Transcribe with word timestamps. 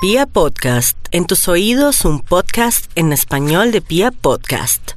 Pia 0.00 0.26
Podcast, 0.26 0.96
en 1.10 1.26
tus 1.26 1.48
oídos 1.48 2.04
un 2.04 2.20
podcast 2.20 2.88
en 2.94 3.12
español 3.12 3.72
de 3.72 3.80
Pia 3.80 4.12
Podcast. 4.12 4.92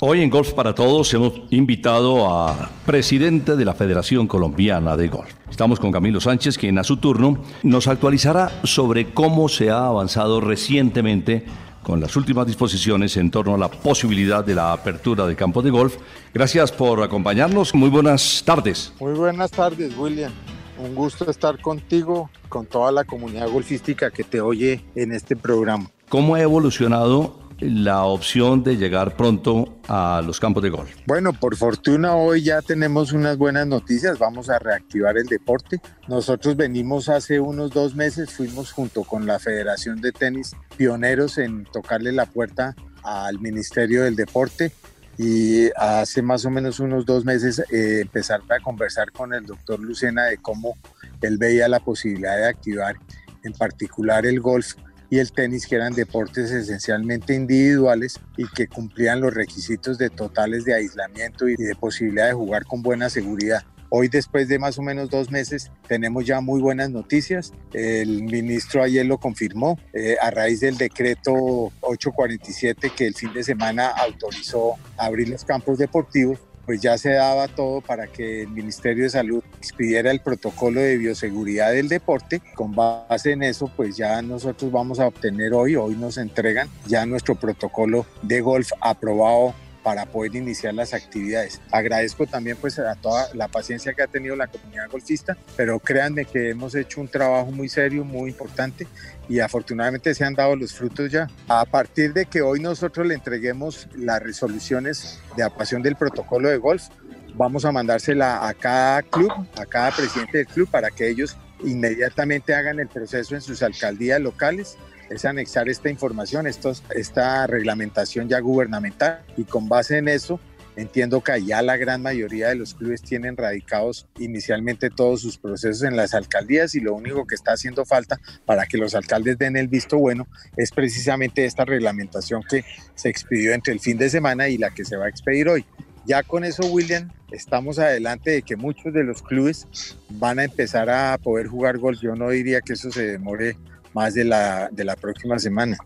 Hoy 0.00 0.20
en 0.20 0.28
Golf 0.28 0.52
para 0.52 0.74
Todos 0.74 1.14
hemos 1.14 1.32
invitado 1.48 2.30
a 2.30 2.68
presidente 2.84 3.56
de 3.56 3.64
la 3.64 3.72
Federación 3.72 4.26
Colombiana 4.26 4.94
de 4.94 5.08
Golf. 5.08 5.32
Estamos 5.48 5.80
con 5.80 5.90
Camilo 5.90 6.20
Sánchez, 6.20 6.58
quien 6.58 6.78
a 6.78 6.84
su 6.84 6.98
turno 6.98 7.42
nos 7.62 7.88
actualizará 7.88 8.60
sobre 8.64 9.14
cómo 9.14 9.48
se 9.48 9.70
ha 9.70 9.86
avanzado 9.86 10.42
recientemente 10.42 11.46
con 11.86 12.00
las 12.00 12.16
últimas 12.16 12.48
disposiciones 12.48 13.16
en 13.16 13.30
torno 13.30 13.54
a 13.54 13.58
la 13.58 13.70
posibilidad 13.70 14.44
de 14.44 14.56
la 14.56 14.72
apertura 14.72 15.24
de 15.24 15.36
campo 15.36 15.62
de 15.62 15.70
golf. 15.70 15.98
Gracias 16.34 16.72
por 16.72 17.00
acompañarnos. 17.00 17.76
Muy 17.76 17.88
buenas 17.88 18.42
tardes. 18.44 18.92
Muy 18.98 19.12
buenas 19.12 19.52
tardes, 19.52 19.96
William. 19.96 20.32
Un 20.78 20.96
gusto 20.96 21.30
estar 21.30 21.60
contigo, 21.60 22.28
con 22.48 22.66
toda 22.66 22.90
la 22.90 23.04
comunidad 23.04 23.48
golfística 23.48 24.10
que 24.10 24.24
te 24.24 24.40
oye 24.40 24.84
en 24.96 25.12
este 25.12 25.36
programa. 25.36 25.88
¿Cómo 26.08 26.34
ha 26.34 26.40
evolucionado 26.40 27.45
la 27.60 28.04
opción 28.04 28.62
de 28.62 28.76
llegar 28.76 29.16
pronto 29.16 29.78
a 29.88 30.22
los 30.24 30.40
campos 30.40 30.62
de 30.62 30.70
golf? 30.70 30.90
Bueno, 31.06 31.32
por 31.32 31.56
fortuna 31.56 32.14
hoy 32.16 32.42
ya 32.42 32.62
tenemos 32.62 33.12
unas 33.12 33.38
buenas 33.38 33.66
noticias, 33.66 34.18
vamos 34.18 34.50
a 34.50 34.58
reactivar 34.58 35.16
el 35.16 35.26
deporte. 35.26 35.80
Nosotros 36.08 36.56
venimos 36.56 37.08
hace 37.08 37.40
unos 37.40 37.70
dos 37.70 37.94
meses, 37.94 38.30
fuimos 38.32 38.72
junto 38.72 39.04
con 39.04 39.26
la 39.26 39.38
Federación 39.38 40.00
de 40.00 40.12
Tenis 40.12 40.54
pioneros 40.76 41.38
en 41.38 41.64
tocarle 41.64 42.12
la 42.12 42.26
puerta 42.26 42.74
al 43.02 43.38
Ministerio 43.38 44.02
del 44.02 44.16
Deporte 44.16 44.72
y 45.18 45.70
hace 45.76 46.20
más 46.20 46.44
o 46.44 46.50
menos 46.50 46.78
unos 46.78 47.06
dos 47.06 47.24
meses 47.24 47.60
eh, 47.70 48.00
empezar 48.02 48.40
a 48.50 48.60
conversar 48.60 49.12
con 49.12 49.32
el 49.32 49.46
doctor 49.46 49.80
Lucena 49.80 50.24
de 50.24 50.36
cómo 50.38 50.76
él 51.22 51.38
veía 51.38 51.68
la 51.68 51.80
posibilidad 51.80 52.36
de 52.36 52.48
activar 52.48 52.96
en 53.42 53.52
particular 53.52 54.26
el 54.26 54.40
golf 54.40 54.74
y 55.10 55.18
el 55.18 55.32
tenis, 55.32 55.66
que 55.66 55.76
eran 55.76 55.94
deportes 55.94 56.50
esencialmente 56.50 57.34
individuales 57.34 58.20
y 58.36 58.46
que 58.48 58.66
cumplían 58.68 59.20
los 59.20 59.32
requisitos 59.32 59.98
de 59.98 60.10
totales 60.10 60.64
de 60.64 60.74
aislamiento 60.74 61.48
y 61.48 61.56
de 61.56 61.74
posibilidad 61.74 62.26
de 62.26 62.32
jugar 62.34 62.64
con 62.64 62.82
buena 62.82 63.08
seguridad. 63.10 63.64
Hoy, 63.88 64.08
después 64.08 64.48
de 64.48 64.58
más 64.58 64.78
o 64.78 64.82
menos 64.82 65.10
dos 65.10 65.30
meses, 65.30 65.70
tenemos 65.86 66.26
ya 66.26 66.40
muy 66.40 66.60
buenas 66.60 66.90
noticias. 66.90 67.52
El 67.72 68.24
ministro 68.24 68.82
ayer 68.82 69.06
lo 69.06 69.18
confirmó 69.18 69.78
eh, 69.92 70.16
a 70.20 70.30
raíz 70.30 70.60
del 70.60 70.76
decreto 70.76 71.32
847 71.80 72.90
que 72.96 73.06
el 73.06 73.14
fin 73.14 73.32
de 73.32 73.44
semana 73.44 73.88
autorizó 73.88 74.74
abrir 74.96 75.28
los 75.28 75.44
campos 75.44 75.78
deportivos 75.78 76.40
pues 76.66 76.80
ya 76.80 76.98
se 76.98 77.12
daba 77.12 77.48
todo 77.48 77.80
para 77.80 78.08
que 78.08 78.42
el 78.42 78.48
Ministerio 78.48 79.04
de 79.04 79.10
Salud 79.10 79.42
expidiera 79.58 80.10
el 80.10 80.20
protocolo 80.20 80.80
de 80.80 80.98
bioseguridad 80.98 81.72
del 81.72 81.88
deporte. 81.88 82.42
Con 82.54 82.74
base 82.74 83.32
en 83.32 83.44
eso, 83.44 83.70
pues 83.74 83.96
ya 83.96 84.20
nosotros 84.20 84.72
vamos 84.72 84.98
a 84.98 85.06
obtener 85.06 85.54
hoy, 85.54 85.76
hoy 85.76 85.94
nos 85.94 86.18
entregan 86.18 86.68
ya 86.86 87.06
nuestro 87.06 87.36
protocolo 87.36 88.04
de 88.22 88.40
golf 88.40 88.70
aprobado 88.80 89.54
para 89.86 90.04
poder 90.04 90.34
iniciar 90.34 90.74
las 90.74 90.92
actividades. 90.92 91.60
Agradezco 91.70 92.26
también 92.26 92.56
pues 92.60 92.76
a 92.76 92.96
toda 92.96 93.32
la 93.34 93.46
paciencia 93.46 93.94
que 93.94 94.02
ha 94.02 94.08
tenido 94.08 94.34
la 94.34 94.48
comunidad 94.48 94.90
golfista, 94.90 95.36
pero 95.56 95.78
créanme 95.78 96.24
que 96.24 96.50
hemos 96.50 96.74
hecho 96.74 97.00
un 97.00 97.06
trabajo 97.06 97.52
muy 97.52 97.68
serio, 97.68 98.04
muy 98.04 98.30
importante 98.30 98.88
y 99.28 99.38
afortunadamente 99.38 100.12
se 100.12 100.24
han 100.24 100.34
dado 100.34 100.56
los 100.56 100.74
frutos 100.74 101.12
ya. 101.12 101.28
A 101.46 101.64
partir 101.64 102.12
de 102.12 102.26
que 102.26 102.42
hoy 102.42 102.58
nosotros 102.58 103.06
le 103.06 103.14
entreguemos 103.14 103.86
las 103.94 104.20
resoluciones 104.20 105.20
de 105.36 105.44
aprobación 105.44 105.82
del 105.82 105.94
protocolo 105.94 106.48
de 106.48 106.56
golf, 106.56 106.88
vamos 107.36 107.64
a 107.64 107.70
mandársela 107.70 108.48
a 108.48 108.54
cada 108.54 109.02
club, 109.02 109.30
a 109.56 109.66
cada 109.66 109.92
presidente 109.92 110.38
del 110.38 110.48
club 110.48 110.68
para 110.68 110.90
que 110.90 111.08
ellos 111.08 111.36
inmediatamente 111.64 112.56
hagan 112.56 112.80
el 112.80 112.88
proceso 112.88 113.36
en 113.36 113.40
sus 113.40 113.62
alcaldías 113.62 114.20
locales 114.20 114.78
es 115.10 115.24
anexar 115.24 115.68
esta 115.68 115.90
información, 115.90 116.46
esta 116.46 117.46
reglamentación 117.46 118.28
ya 118.28 118.40
gubernamental 118.40 119.22
y 119.36 119.44
con 119.44 119.68
base 119.68 119.98
en 119.98 120.08
eso 120.08 120.40
Entiendo 120.76 121.22
que 121.22 121.42
ya 121.42 121.62
la 121.62 121.78
gran 121.78 122.02
mayoría 122.02 122.48
de 122.48 122.54
los 122.54 122.74
clubes 122.74 123.00
tienen 123.00 123.38
radicados 123.38 124.06
inicialmente 124.18 124.90
todos 124.90 125.22
sus 125.22 125.38
procesos 125.38 125.82
en 125.84 125.96
las 125.96 126.12
alcaldías 126.12 126.74
y 126.74 126.80
lo 126.80 126.94
único 126.94 127.26
que 127.26 127.34
está 127.34 127.52
haciendo 127.52 127.86
falta 127.86 128.20
para 128.44 128.66
que 128.66 128.76
los 128.76 128.94
alcaldes 128.94 129.38
den 129.38 129.56
el 129.56 129.68
visto 129.68 129.96
bueno 129.96 130.28
es 130.54 130.70
precisamente 130.70 131.46
esta 131.46 131.64
reglamentación 131.64 132.42
que 132.42 132.62
se 132.94 133.08
expidió 133.08 133.54
entre 133.54 133.72
el 133.72 133.80
fin 133.80 133.96
de 133.96 134.10
semana 134.10 134.50
y 134.50 134.58
la 134.58 134.70
que 134.70 134.84
se 134.84 134.98
va 134.98 135.06
a 135.06 135.08
expedir 135.08 135.48
hoy. 135.48 135.64
Ya 136.04 136.22
con 136.22 136.44
eso, 136.44 136.64
William, 136.66 137.10
estamos 137.30 137.78
adelante 137.78 138.30
de 138.30 138.42
que 138.42 138.56
muchos 138.56 138.92
de 138.92 139.02
los 139.02 139.22
clubes 139.22 139.66
van 140.10 140.38
a 140.38 140.44
empezar 140.44 140.90
a 140.90 141.16
poder 141.18 141.46
jugar 141.46 141.78
golf. 141.78 142.00
Yo 142.00 142.14
no 142.14 142.28
diría 142.28 142.60
que 142.60 142.74
eso 142.74 142.92
se 142.92 143.06
demore 143.06 143.56
más 143.96 144.12
de 144.12 144.24
la, 144.24 144.68
de 144.70 144.84
la 144.84 144.94
próxima 144.94 145.38
semana. 145.38 145.78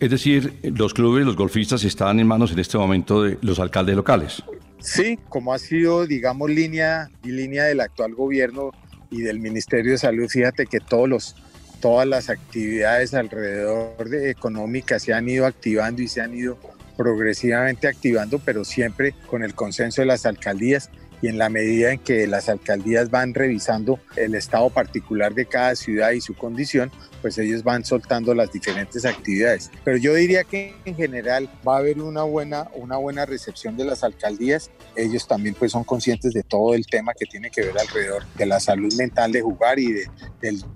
Es 0.00 0.10
decir, 0.10 0.54
los 0.62 0.94
clubes, 0.94 1.26
los 1.26 1.36
golfistas 1.36 1.84
están 1.84 2.18
en 2.18 2.26
manos 2.26 2.52
en 2.52 2.58
este 2.58 2.78
momento 2.78 3.22
de 3.22 3.36
los 3.42 3.58
alcaldes 3.58 3.94
locales. 3.94 4.42
Sí, 4.78 5.18
como 5.28 5.52
ha 5.52 5.58
sido, 5.58 6.06
digamos, 6.06 6.48
línea 6.48 7.10
y 7.22 7.28
línea 7.28 7.64
del 7.64 7.80
actual 7.80 8.14
gobierno 8.14 8.70
y 9.10 9.20
del 9.20 9.40
Ministerio 9.40 9.92
de 9.92 9.98
Salud, 9.98 10.26
fíjate 10.26 10.64
que 10.64 10.80
todos 10.80 11.06
los, 11.06 11.36
todas 11.80 12.08
las 12.08 12.30
actividades 12.30 13.12
alrededor 13.12 14.08
de 14.08 14.30
económicas 14.30 15.02
se 15.02 15.12
han 15.12 15.28
ido 15.28 15.44
activando 15.44 16.00
y 16.00 16.08
se 16.08 16.22
han 16.22 16.34
ido 16.34 16.58
progresivamente 16.96 17.88
activando, 17.88 18.38
pero 18.38 18.64
siempre 18.64 19.14
con 19.26 19.42
el 19.42 19.54
consenso 19.54 20.00
de 20.00 20.06
las 20.06 20.24
alcaldías 20.24 20.90
y 21.22 21.28
en 21.28 21.38
la 21.38 21.48
medida 21.48 21.92
en 21.92 21.98
que 21.98 22.26
las 22.26 22.48
alcaldías 22.48 23.10
van 23.10 23.34
revisando 23.34 23.98
el 24.16 24.34
estado 24.34 24.70
particular 24.70 25.34
de 25.34 25.46
cada 25.46 25.74
ciudad 25.76 26.12
y 26.12 26.20
su 26.20 26.34
condición, 26.34 26.90
pues 27.20 27.38
ellos 27.38 27.62
van 27.62 27.84
soltando 27.84 28.34
las 28.34 28.52
diferentes 28.52 29.04
actividades. 29.04 29.70
Pero 29.84 29.96
yo 29.98 30.14
diría 30.14 30.44
que 30.44 30.74
en 30.84 30.96
general 30.96 31.48
va 31.66 31.76
a 31.76 31.78
haber 31.78 32.00
una 32.00 32.22
buena, 32.22 32.68
una 32.74 32.96
buena 32.96 33.26
recepción 33.26 33.76
de 33.76 33.84
las 33.84 34.02
alcaldías. 34.02 34.70
Ellos 34.96 35.26
también 35.26 35.54
pues 35.54 35.72
son 35.72 35.84
conscientes 35.84 36.32
de 36.32 36.42
todo 36.42 36.74
el 36.74 36.86
tema 36.86 37.12
que 37.14 37.26
tiene 37.26 37.50
que 37.50 37.62
ver 37.62 37.78
alrededor 37.78 38.24
de 38.36 38.46
la 38.46 38.60
salud 38.60 38.92
mental 38.94 39.32
de 39.32 39.42
jugar 39.42 39.78
y 39.78 39.92
de, 39.92 40.06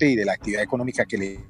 y 0.00 0.16
de 0.16 0.25
la 0.25 0.34
actividad 0.34 0.62
económica 0.62 1.05
que 1.05 1.19
le 1.19 1.41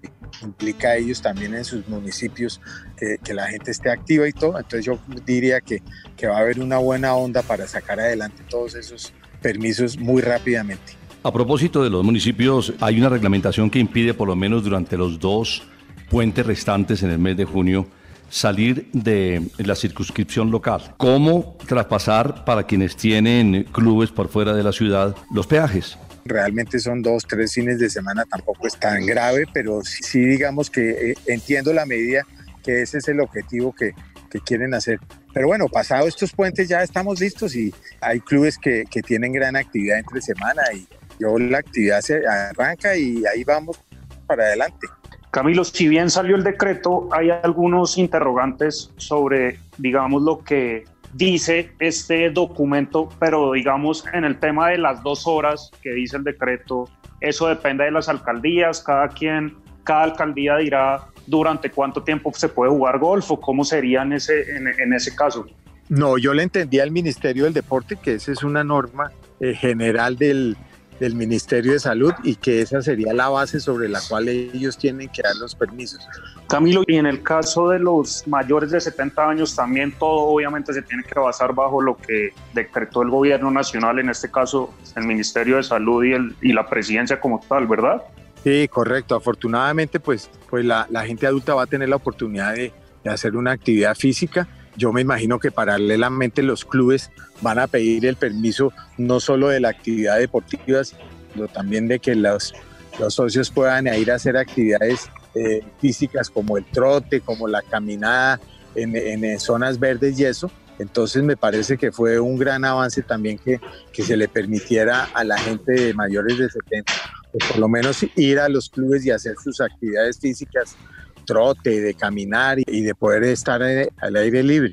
implica 0.43 0.89
a 0.89 0.97
ellos 0.97 1.23
también 1.23 1.55
en 1.55 1.65
sus 1.65 1.87
municipios 1.89 2.61
que, 2.97 3.35
la 3.35 3.47
gente 3.47 3.71
esté 3.71 3.91
activa 3.91 4.29
y 4.29 4.33
todo. 4.33 4.59
Entonces 4.59 4.85
yo 4.85 4.99
diría 5.25 5.61
que, 5.61 5.83
que 6.17 6.27
va 6.27 6.37
a 6.37 6.41
haber 6.41 6.61
una 6.61 6.79
buena 6.79 7.15
onda 7.15 7.43
para 7.43 7.67
sacar 7.67 8.01
adelante 8.01 8.43
todos 8.49 8.75
esos 8.75 9.13
permisos 9.43 9.99
muy 9.99 10.23
rápidamente. 10.23 10.95
A 11.23 11.33
propósito 11.33 11.83
de 11.83 11.91
los 11.91 12.05
municipios, 12.05 12.73
hay 12.81 12.99
una 12.99 13.09
reglamentación 13.09 13.71
que 13.71 13.79
impide 13.79 14.15
por 14.15 14.29
lo 14.29 14.37
menos 14.37 14.63
durante 14.63 14.97
los 14.97 15.19
dos 15.19 15.63
puentes 16.11 16.45
restantes 16.45 17.03
en 17.03 17.11
el 17.11 17.19
mes 17.19 17.37
de 17.37 17.45
junio 17.45 17.87
salir 18.29 18.89
de 18.93 19.49
la 19.59 19.75
circunscripción 19.75 20.51
local. 20.51 20.95
¿Cómo 20.97 21.57
traspasar 21.67 22.45
para 22.45 22.65
quienes 22.65 22.97
tienen 22.97 23.65
clubes 23.73 24.11
por 24.11 24.29
fuera 24.29 24.53
de 24.55 24.63
la 24.63 24.73
ciudad 24.73 25.17
los 25.33 25.47
peajes? 25.47 25.97
Realmente 26.25 26.79
son 26.79 27.03
dos, 27.03 27.25
tres 27.27 27.53
fines 27.53 27.79
de 27.79 27.91
semana, 27.91 28.25
tampoco 28.25 28.67
es 28.67 28.79
tan 28.79 29.05
grave, 29.05 29.45
pero 29.53 29.83
sí, 29.83 30.21
digamos 30.21 30.71
que 30.71 31.11
eh, 31.11 31.15
entiendo 31.27 31.73
la 31.73 31.85
medida 31.85 32.23
que 32.63 32.83
ese 32.83 32.99
es 32.99 33.09
el 33.09 33.21
objetivo 33.21 33.75
que, 33.75 33.93
que 34.31 34.41
quieren 34.41 34.75
hacer. 34.75 34.99
Pero 35.33 35.49
bueno, 35.49 35.69
pasado 35.69 36.09
estos 36.09 36.33
puentes 36.33 36.69
ya 36.69 36.83
estamos 36.83 37.21
listos 37.21 37.55
y 37.55 37.75
hay 38.01 38.21
clubes 38.21 38.57
que, 38.57 38.85
que 38.91 39.03
tienen 39.03 39.33
gran 39.33 39.57
actividad 39.57 39.99
entre 39.99 40.23
semana 40.23 40.63
y 40.75 40.87
yo 41.19 41.39
la 41.39 41.59
actividad 41.59 42.01
se 42.01 42.27
arranca 42.27 42.97
y 42.97 43.25
ahí 43.27 43.45
vamos 43.45 43.79
para 44.27 44.45
adelante. 44.45 44.87
Camilo, 45.31 45.65
si 45.65 45.89
bien 45.89 46.11
salió 46.11 46.37
el 46.37 46.45
decreto, 46.45 47.09
hay 47.11 47.31
algunos 47.31 47.99
interrogantes 47.99 48.93
sobre, 48.97 49.59
digamos, 49.79 50.23
lo 50.23 50.39
que 50.39 50.85
dice 51.15 51.73
este 51.79 52.31
documento, 52.31 53.09
pero 53.19 53.53
digamos 53.53 54.05
en 54.13 54.25
el 54.25 54.39
tema 54.39 54.69
de 54.69 54.79
las 54.79 55.03
dos 55.03 55.27
horas 55.27 55.71
que 55.83 55.93
dice 55.93 56.17
el 56.17 56.25
decreto, 56.25 56.89
eso 57.21 57.49
depende 57.49 57.85
de 57.85 57.93
las 57.93 58.09
alcaldías, 58.09 58.83
cada 58.83 59.09
quien, 59.09 59.57
cada 59.85 60.05
alcaldía 60.05 60.57
dirá 60.57 61.07
durante 61.27 61.71
cuánto 61.71 62.03
tiempo 62.03 62.33
se 62.35 62.49
puede 62.49 62.71
jugar 62.71 62.99
golf 62.99 63.31
o 63.31 63.41
cómo 63.41 63.65
sería 63.65 64.03
en 64.03 64.15
ese, 64.15 64.57
en, 64.57 64.93
ese 64.93 65.15
caso. 65.15 65.47
No, 65.89 66.19
yo 66.19 66.35
le 66.35 66.43
entendí 66.43 66.81
al 66.81 66.91
Ministerio 66.91 67.45
del 67.45 67.55
Deporte 67.55 67.97
que 67.97 68.15
esa 68.15 68.33
es 68.33 68.43
una 68.43 68.65
norma 68.65 69.13
eh, 69.41 69.55
general 69.55 70.17
del, 70.17 70.57
del 71.01 71.15
Ministerio 71.15 71.73
de 71.73 71.81
Salud 71.81 72.13
y 72.23 72.37
que 72.37 72.61
esa 72.61 72.83
sería 72.83 73.13
la 73.13 73.29
base 73.29 73.61
sobre 73.61 73.89
la 73.89 74.01
cual 74.09 74.29
ellos 74.29 74.79
tienen 74.79 75.09
que 75.09 75.23
dar 75.23 75.35
los 75.37 75.55
permisos. 75.55 76.07
Camilo, 76.49 76.83
y 76.87 76.97
en 76.97 77.07
el 77.07 77.23
caso 77.23 77.69
de 77.69 77.79
los 77.79 78.27
mayores 78.29 78.71
de 78.71 78.81
70 78.81 79.29
años 79.29 79.57
también 79.57 79.93
todo 79.99 80.21
obviamente 80.21 80.73
se 80.73 80.83
tiene 80.83 81.03
que 81.03 81.19
basar 81.19 81.55
bajo 81.55 81.81
lo 81.81 81.97
que 81.97 82.31
decretó 82.53 83.03
el 83.03 83.11
gobierno 83.11 83.51
nacional, 83.51 83.99
en 83.99 84.11
este 84.11 84.31
caso 84.31 84.73
el 84.97 85.07
Ministerio 85.07 85.57
de 85.57 85.63
Salud 85.63 86.05
y, 86.05 86.13
el, 86.13 86.37
y 86.41 86.53
la 86.53 86.69
presidencia 86.69 87.21
como 87.21 87.41
tal, 87.49 87.67
¿verdad? 87.67 88.03
Sí, 88.45 88.69
correcto. 88.69 89.17
Afortunadamente, 89.17 90.01
pues, 90.01 90.31
pues 90.51 90.65
la, 90.65 90.87
la 90.91 91.07
gente 91.07 91.27
adulta 91.27 91.55
va 91.55 91.63
a 91.63 91.67
tener 91.67 91.89
la 91.89 91.97
oportunidad 91.97 92.55
de, 92.55 92.73
de 93.03 93.11
hacer 93.11 93.37
una 93.37 93.53
actividad 93.53 93.95
física 93.95 94.47
yo 94.77 94.93
me 94.93 95.01
imagino 95.01 95.39
que 95.39 95.51
paralelamente 95.51 96.43
los 96.43 96.65
clubes 96.65 97.11
van 97.41 97.59
a 97.59 97.67
pedir 97.67 98.07
el 98.07 98.17
permiso 98.17 98.73
no 98.99 99.21
solo 99.21 99.49
de 99.49 99.61
la 99.61 99.69
actividad 99.69 100.19
deportiva, 100.19 100.83
sino 100.85 101.49
también 101.53 101.89
de 101.89 101.99
que 101.99 102.15
los, 102.15 102.55
los 102.99 103.15
socios 103.15 103.51
puedan 103.51 103.87
ir 103.87 104.11
a 104.11 104.17
hacer 104.17 104.37
actividades 104.37 105.09
eh, 105.35 105.63
físicas 105.81 106.31
como 106.31 106.57
el 106.57 106.65
trote, 106.65 107.21
como 107.21 107.49
la 107.49 107.63
caminada 107.63 108.41
en, 108.75 109.41
zonas 109.41 109.79
verdes 109.79 110.19
y 110.19 110.25
eso. 110.25 110.51
Entonces 110.79 111.23
me 111.23 111.37
parece 111.37 111.77
que 111.77 111.93
fue 111.93 112.19
un 112.19 112.37
gran 112.37 112.65
avance 112.65 113.03
también 113.03 113.39
que, 113.39 113.61
que 113.93 114.03
se 114.03 114.17
le 114.17 114.27
permitiera 114.27 115.05
a 115.15 115.23
la 115.23 115.39
gente 115.39 115.73
de 115.73 115.95
mayores 115.95 116.37
de 116.39 116.51
70, 116.51 116.93
pues 117.31 117.45
por 117.49 117.59
lo 117.59 117.69
menos 117.69 118.05
ir 118.17 118.41
a 118.41 118.49
los 118.49 118.69
clubes 118.69 119.07
y 119.07 119.11
hacer 119.13 119.37
sus 119.43 119.61
actividades 119.61 120.19
físicas 120.19 120.77
trote, 121.25 121.81
de 121.81 121.95
caminar 121.95 122.59
y 122.59 122.83
de 122.83 122.95
poder 122.95 123.25
estar 123.25 123.63
al 123.63 124.17
aire 124.17 124.43
libre. 124.43 124.73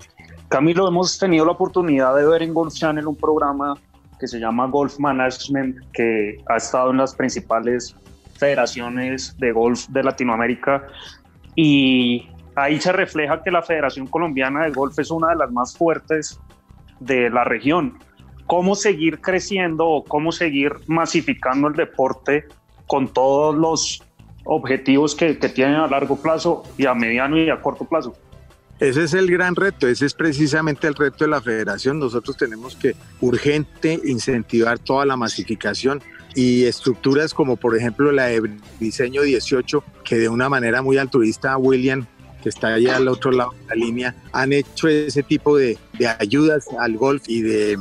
Camilo, 0.49 0.87
hemos 0.87 1.17
tenido 1.17 1.45
la 1.45 1.53
oportunidad 1.53 2.15
de 2.15 2.25
ver 2.25 2.43
en 2.43 2.53
Golf 2.53 2.73
Channel 2.73 3.07
un 3.07 3.15
programa 3.15 3.75
que 4.19 4.27
se 4.27 4.39
llama 4.39 4.67
Golf 4.67 4.99
Management, 4.99 5.77
que 5.93 6.37
ha 6.47 6.57
estado 6.57 6.91
en 6.91 6.97
las 6.97 7.15
principales 7.15 7.95
federaciones 8.37 9.37
de 9.37 9.51
golf 9.51 9.87
de 9.89 10.03
Latinoamérica 10.03 10.85
y 11.55 12.27
ahí 12.55 12.79
se 12.79 12.91
refleja 12.91 13.41
que 13.43 13.51
la 13.51 13.61
Federación 13.61 14.07
Colombiana 14.07 14.65
de 14.65 14.71
Golf 14.71 14.97
es 14.99 15.11
una 15.11 15.29
de 15.29 15.35
las 15.37 15.51
más 15.51 15.77
fuertes 15.77 16.39
de 16.99 17.29
la 17.29 17.43
región. 17.43 17.97
¿Cómo 18.45 18.75
seguir 18.75 19.21
creciendo 19.21 19.87
o 19.87 20.03
cómo 20.03 20.31
seguir 20.31 20.73
masificando 20.87 21.67
el 21.67 21.75
deporte 21.75 22.45
con 22.87 23.07
todos 23.07 23.55
los 23.55 24.03
objetivos 24.43 25.15
que, 25.15 25.33
tienen 25.33 25.75
a 25.75 25.87
largo 25.87 26.21
plazo 26.21 26.63
y 26.77 26.85
a 26.85 26.93
mediano 26.93 27.37
y 27.37 27.49
a 27.49 27.61
corto 27.61 27.85
plazo. 27.85 28.15
Ese 28.79 29.03
es 29.03 29.13
el 29.13 29.29
gran 29.29 29.55
reto, 29.55 29.87
ese 29.87 30.07
es 30.07 30.13
precisamente 30.13 30.87
el 30.87 30.95
reto 30.95 31.25
de 31.25 31.29
la 31.29 31.41
federación. 31.41 31.99
Nosotros 31.99 32.35
tenemos 32.35 32.75
que 32.75 32.95
urgente 33.19 33.99
incentivar 34.03 34.79
toda 34.79 35.05
la 35.05 35.15
masificación 35.15 36.01
y 36.33 36.63
estructuras 36.63 37.33
como 37.33 37.57
por 37.57 37.77
ejemplo 37.77 38.11
la 38.11 38.27
de 38.27 38.49
diseño 38.79 39.21
18, 39.21 39.83
que 40.03 40.17
de 40.17 40.29
una 40.29 40.49
manera 40.49 40.81
muy 40.81 40.97
altruista 40.97 41.57
William 41.57 42.07
que 42.41 42.49
está 42.49 42.73
allá 42.73 42.97
al 42.97 43.07
otro 43.07 43.31
lado 43.31 43.51
de 43.51 43.67
la 43.67 43.75
línea, 43.75 44.15
han 44.33 44.51
hecho 44.51 44.87
ese 44.87 45.23
tipo 45.23 45.57
de, 45.57 45.77
ayudas 46.19 46.67
al 46.79 46.97
golf 46.97 47.23
y 47.27 47.41
de, 47.41 47.77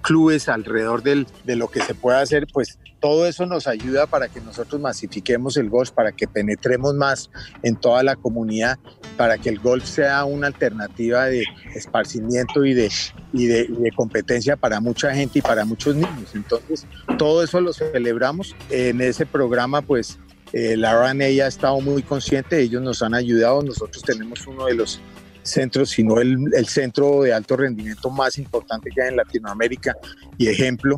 clubes 0.00 0.48
alrededor 0.48 1.02
del, 1.02 1.26
de 1.44 1.56
lo 1.56 1.68
que 1.68 1.80
se 1.80 1.94
puede 1.94 2.18
hacer, 2.18 2.46
pues 2.52 2.78
todo 3.00 3.26
eso 3.26 3.46
nos 3.46 3.66
ayuda 3.66 4.06
para 4.06 4.28
que 4.28 4.40
nosotros 4.40 4.80
masifiquemos 4.80 5.56
el 5.56 5.68
golf, 5.68 5.90
para 5.90 6.12
que 6.12 6.26
penetremos 6.26 6.94
más 6.94 7.30
en 7.62 7.76
toda 7.76 8.02
la 8.02 8.16
comunidad, 8.16 8.78
para 9.16 9.38
que 9.38 9.48
el 9.48 9.58
golf 9.58 9.84
sea 9.84 10.24
una 10.24 10.46
alternativa 10.46 11.26
de 11.26 11.44
esparcimiento 11.74 12.64
y 12.64 12.74
de, 12.74 12.90
y 13.32 13.46
de, 13.46 13.90
competencia 13.94 14.56
para 14.56 14.80
mucha 14.80 15.14
gente 15.14 15.38
y 15.38 15.42
para 15.42 15.64
muchos 15.64 15.94
niños. 15.94 16.34
Entonces, 16.34 16.86
todo 17.18 17.42
eso 17.42 17.60
lo 17.60 17.72
celebramos. 17.72 18.54
En 18.70 19.00
ese 19.00 19.26
programa, 19.26 19.82
pues, 19.82 20.18
eh, 20.52 20.76
la 20.76 20.98
RANA 20.98 21.24
ha 21.24 21.46
estado 21.46 21.80
muy 21.80 22.02
consciente, 22.02 22.60
ellos 22.60 22.82
nos 22.82 23.02
han 23.02 23.14
ayudado, 23.14 23.62
nosotros 23.62 24.02
tenemos 24.02 24.46
uno 24.46 24.66
de 24.66 24.74
los 24.74 25.00
centros, 25.42 25.90
sino 25.90 26.20
el, 26.20 26.38
el 26.54 26.66
centro 26.66 27.22
de 27.22 27.32
alto 27.32 27.56
rendimiento 27.56 28.10
más 28.10 28.38
importante 28.38 28.90
que 28.90 29.02
hay 29.02 29.08
en 29.10 29.16
Latinoamérica 29.16 29.96
y 30.38 30.48
ejemplo 30.48 30.96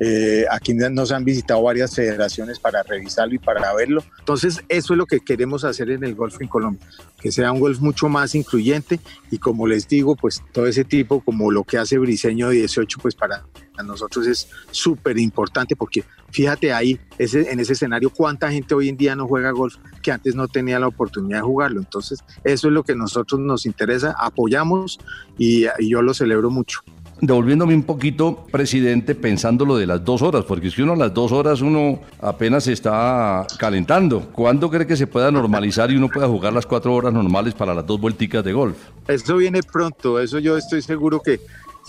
eh, 0.00 0.44
aquí 0.50 0.74
nos 0.74 1.12
han 1.12 1.24
visitado 1.24 1.62
varias 1.62 1.94
federaciones 1.94 2.58
para 2.58 2.82
revisarlo 2.82 3.34
y 3.34 3.38
para 3.38 3.74
verlo. 3.74 4.02
Entonces, 4.18 4.62
eso 4.68 4.94
es 4.94 4.98
lo 4.98 5.06
que 5.06 5.20
queremos 5.20 5.64
hacer 5.64 5.90
en 5.90 6.04
el 6.04 6.14
golf 6.14 6.40
en 6.40 6.48
Colombia, 6.48 6.86
que 7.20 7.32
sea 7.32 7.52
un 7.52 7.60
golf 7.60 7.80
mucho 7.80 8.08
más 8.08 8.34
incluyente 8.34 9.00
y 9.30 9.38
como 9.38 9.66
les 9.66 9.88
digo, 9.88 10.16
pues 10.16 10.42
todo 10.52 10.66
ese 10.66 10.84
tipo, 10.84 11.20
como 11.20 11.50
lo 11.50 11.64
que 11.64 11.78
hace 11.78 11.98
Briseño 11.98 12.50
18, 12.50 12.98
pues 13.00 13.14
para 13.14 13.44
nosotros 13.84 14.26
es 14.26 14.48
súper 14.70 15.18
importante 15.18 15.76
porque 15.76 16.04
fíjate 16.30 16.72
ahí, 16.72 16.98
ese, 17.16 17.50
en 17.52 17.60
ese 17.60 17.74
escenario, 17.74 18.10
cuánta 18.10 18.50
gente 18.50 18.74
hoy 18.74 18.88
en 18.88 18.96
día 18.96 19.14
no 19.14 19.26
juega 19.26 19.50
golf 19.50 19.76
que 20.02 20.12
antes 20.12 20.34
no 20.34 20.48
tenía 20.48 20.78
la 20.78 20.88
oportunidad 20.88 21.38
de 21.38 21.44
jugarlo. 21.44 21.80
Entonces, 21.80 22.20
eso 22.44 22.68
es 22.68 22.74
lo 22.74 22.82
que 22.82 22.92
a 22.92 22.96
nosotros 22.96 23.40
nos 23.40 23.66
interesa, 23.66 24.14
apoyamos 24.18 24.98
y 25.36 25.66
yo 25.80 26.02
lo 26.02 26.14
celebro 26.14 26.50
mucho 26.50 26.82
devolviéndome 27.20 27.74
un 27.74 27.82
poquito, 27.82 28.46
presidente, 28.50 29.14
pensando 29.14 29.64
lo 29.64 29.76
de 29.76 29.86
las 29.86 30.04
dos 30.04 30.22
horas, 30.22 30.44
porque 30.44 30.70
si 30.70 30.82
uno 30.82 30.92
a 30.92 30.96
las 30.96 31.14
dos 31.14 31.32
horas 31.32 31.60
uno 31.60 32.00
apenas 32.20 32.66
está 32.66 33.46
calentando. 33.58 34.20
¿Cuándo 34.32 34.70
cree 34.70 34.86
que 34.86 34.96
se 34.96 35.06
pueda 35.06 35.30
normalizar 35.30 35.90
y 35.90 35.96
uno 35.96 36.08
pueda 36.08 36.26
jugar 36.26 36.52
las 36.52 36.66
cuatro 36.66 36.94
horas 36.94 37.12
normales 37.12 37.54
para 37.54 37.74
las 37.74 37.86
dos 37.86 38.00
vuelticas 38.00 38.44
de 38.44 38.52
golf? 38.52 38.76
Eso 39.06 39.36
viene 39.36 39.62
pronto, 39.62 40.20
eso 40.20 40.38
yo 40.38 40.56
estoy 40.56 40.82
seguro 40.82 41.20
que 41.20 41.40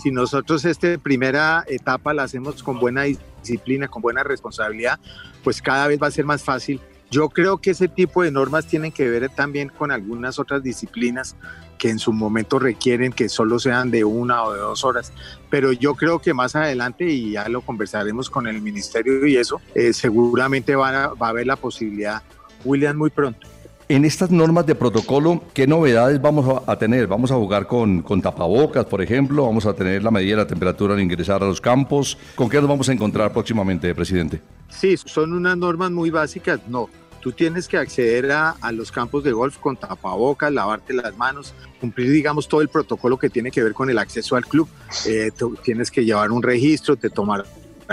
si 0.02 0.10
nosotros 0.10 0.64
esta 0.64 0.96
primera 0.98 1.64
etapa 1.68 2.14
la 2.14 2.22
hacemos 2.22 2.62
con 2.62 2.78
buena 2.80 3.02
disciplina, 3.02 3.88
con 3.88 4.00
buena 4.00 4.22
responsabilidad, 4.22 4.98
pues 5.44 5.60
cada 5.60 5.86
vez 5.86 6.00
va 6.02 6.06
a 6.06 6.10
ser 6.10 6.24
más 6.24 6.42
fácil. 6.42 6.80
Yo 7.10 7.28
creo 7.28 7.58
que 7.58 7.72
ese 7.72 7.88
tipo 7.88 8.22
de 8.22 8.30
normas 8.30 8.66
tienen 8.66 8.92
que 8.92 9.08
ver 9.08 9.28
también 9.30 9.68
con 9.68 9.90
algunas 9.90 10.38
otras 10.38 10.62
disciplinas 10.62 11.34
que 11.76 11.90
en 11.90 11.98
su 11.98 12.12
momento 12.12 12.58
requieren 12.58 13.12
que 13.12 13.28
solo 13.28 13.58
sean 13.58 13.90
de 13.90 14.04
una 14.04 14.44
o 14.44 14.52
de 14.52 14.60
dos 14.60 14.84
horas. 14.84 15.12
Pero 15.48 15.72
yo 15.72 15.94
creo 15.94 16.20
que 16.20 16.34
más 16.34 16.54
adelante, 16.54 17.06
y 17.06 17.32
ya 17.32 17.48
lo 17.48 17.62
conversaremos 17.62 18.30
con 18.30 18.46
el 18.46 18.60
ministerio 18.60 19.26
y 19.26 19.36
eso, 19.36 19.60
eh, 19.74 19.92
seguramente 19.92 20.76
va 20.76 21.04
a, 21.04 21.14
va 21.14 21.28
a 21.28 21.30
haber 21.30 21.46
la 21.46 21.56
posibilidad, 21.56 22.22
William, 22.64 22.96
muy 22.96 23.10
pronto. 23.10 23.48
En 23.88 24.04
estas 24.04 24.30
normas 24.30 24.66
de 24.66 24.76
protocolo, 24.76 25.42
¿qué 25.52 25.66
novedades 25.66 26.22
vamos 26.22 26.62
a 26.64 26.76
tener? 26.76 27.08
¿Vamos 27.08 27.32
a 27.32 27.34
jugar 27.34 27.66
con, 27.66 28.02
con, 28.02 28.22
tapabocas, 28.22 28.84
por 28.84 29.02
ejemplo? 29.02 29.46
¿Vamos 29.46 29.66
a 29.66 29.72
tener 29.72 30.04
la 30.04 30.12
medida 30.12 30.36
de 30.36 30.42
la 30.42 30.46
temperatura 30.46 30.94
al 30.94 31.00
ingresar 31.00 31.42
a 31.42 31.46
los 31.46 31.60
campos? 31.60 32.16
¿Con 32.36 32.48
qué 32.48 32.58
nos 32.58 32.68
vamos 32.68 32.88
a 32.88 32.92
encontrar 32.92 33.32
próximamente, 33.32 33.92
presidente? 33.92 34.40
Sí, 34.68 34.96
son 34.96 35.32
unas 35.32 35.56
normas 35.56 35.90
muy 35.90 36.10
básicas. 36.10 36.60
No, 36.68 36.88
Tú 37.20 37.32
tienes 37.32 37.68
que 37.68 37.76
acceder 37.76 38.30
a, 38.32 38.56
los 38.72 38.90
campos 38.90 39.24
de 39.24 39.32
golf 39.32 39.58
con 39.58 39.76
tapabocas, 39.76 40.52
lavarte 40.52 40.94
las 40.94 41.16
manos, 41.16 41.54
cumplir, 41.80 42.10
digamos, 42.10 42.48
todo 42.48 42.62
el 42.62 42.68
protocolo 42.68 43.18
que 43.18 43.28
tiene 43.28 43.50
que 43.50 43.62
ver 43.62 43.74
con 43.74 43.90
el 43.90 43.98
acceso 43.98 44.36
al 44.36 44.46
club. 44.46 44.68
Eh, 45.06 45.30
tienes 45.62 45.90
que 45.90 46.04
llevar 46.04 46.32
un 46.32 46.42
registro, 46.42 46.96
te 46.96 47.10
tomarán 47.10 47.44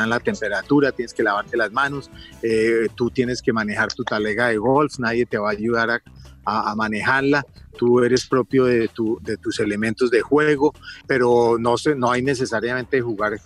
la 0.05 0.19
temperatura, 0.19 0.91
tienes 0.91 1.13
que 1.13 1.23
lavarte 1.23 1.57
las 1.57 1.71
manos, 1.71 2.09
eh, 2.41 2.87
tú 2.95 3.09
tienes 3.09 3.41
que 3.41 3.51
manejar 3.51 3.93
tu 3.93 4.03
talega 4.03 4.47
de 4.47 4.57
golf, 4.57 4.99
nadie 4.99 5.25
te 5.25 5.37
va 5.37 5.49
a 5.49 5.51
ayudar 5.51 6.01
a, 6.45 6.75
manejarla, 6.75 7.45
tú 7.77 8.01
eres 8.01 8.25
propio 8.25 8.63
de, 8.63 8.87
tu, 8.87 9.19
de 9.21 9.35
tus 9.35 9.59
elementos 9.59 10.09
de 10.09 10.21
juego, 10.21 10.73
pero 11.05 11.57
no, 11.59 11.75
no 11.97 12.11
hay 12.11 12.21
necesariamente 12.21 13.01
jugar, 13.01 13.37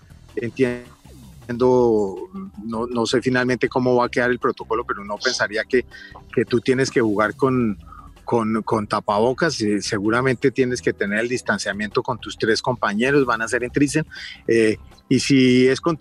no, 1.58 2.88
no, 2.88 3.06
sé 3.06 3.22
finalmente 3.22 3.70
cómo 3.70 3.96
va 3.96 4.06
a 4.06 4.10
quedar 4.10 4.32
el 4.32 4.40
protocolo, 4.40 4.84
pero 4.86 5.04
no 5.04 5.18
pensaría 5.18 5.64
que, 5.64 5.86
que 6.34 6.46
tú 6.46 6.60
tienes 6.60 6.92
que 6.92 7.02
jugar 7.02 7.36
con, 7.36 7.78
con, 8.26 8.62
con, 8.64 8.88
tapabocas, 8.88 9.60
y 9.62 9.82
seguramente 9.82 10.52
tienes 10.52 10.82
que 10.82 10.94
tener 10.94 11.20
el 11.20 11.30
distanciamiento 11.30 12.04
con 12.04 12.20
tus 12.20 12.38
tres 12.38 12.62
compañeros, 12.62 13.26
van 13.26 13.42
a 13.42 13.48
ser 13.48 13.64
en 13.64 13.72
Trisen, 13.72 14.06
eh, 14.48 14.78
y 15.10 15.20
si 15.20 15.68
es 15.68 15.82
con, 15.82 15.98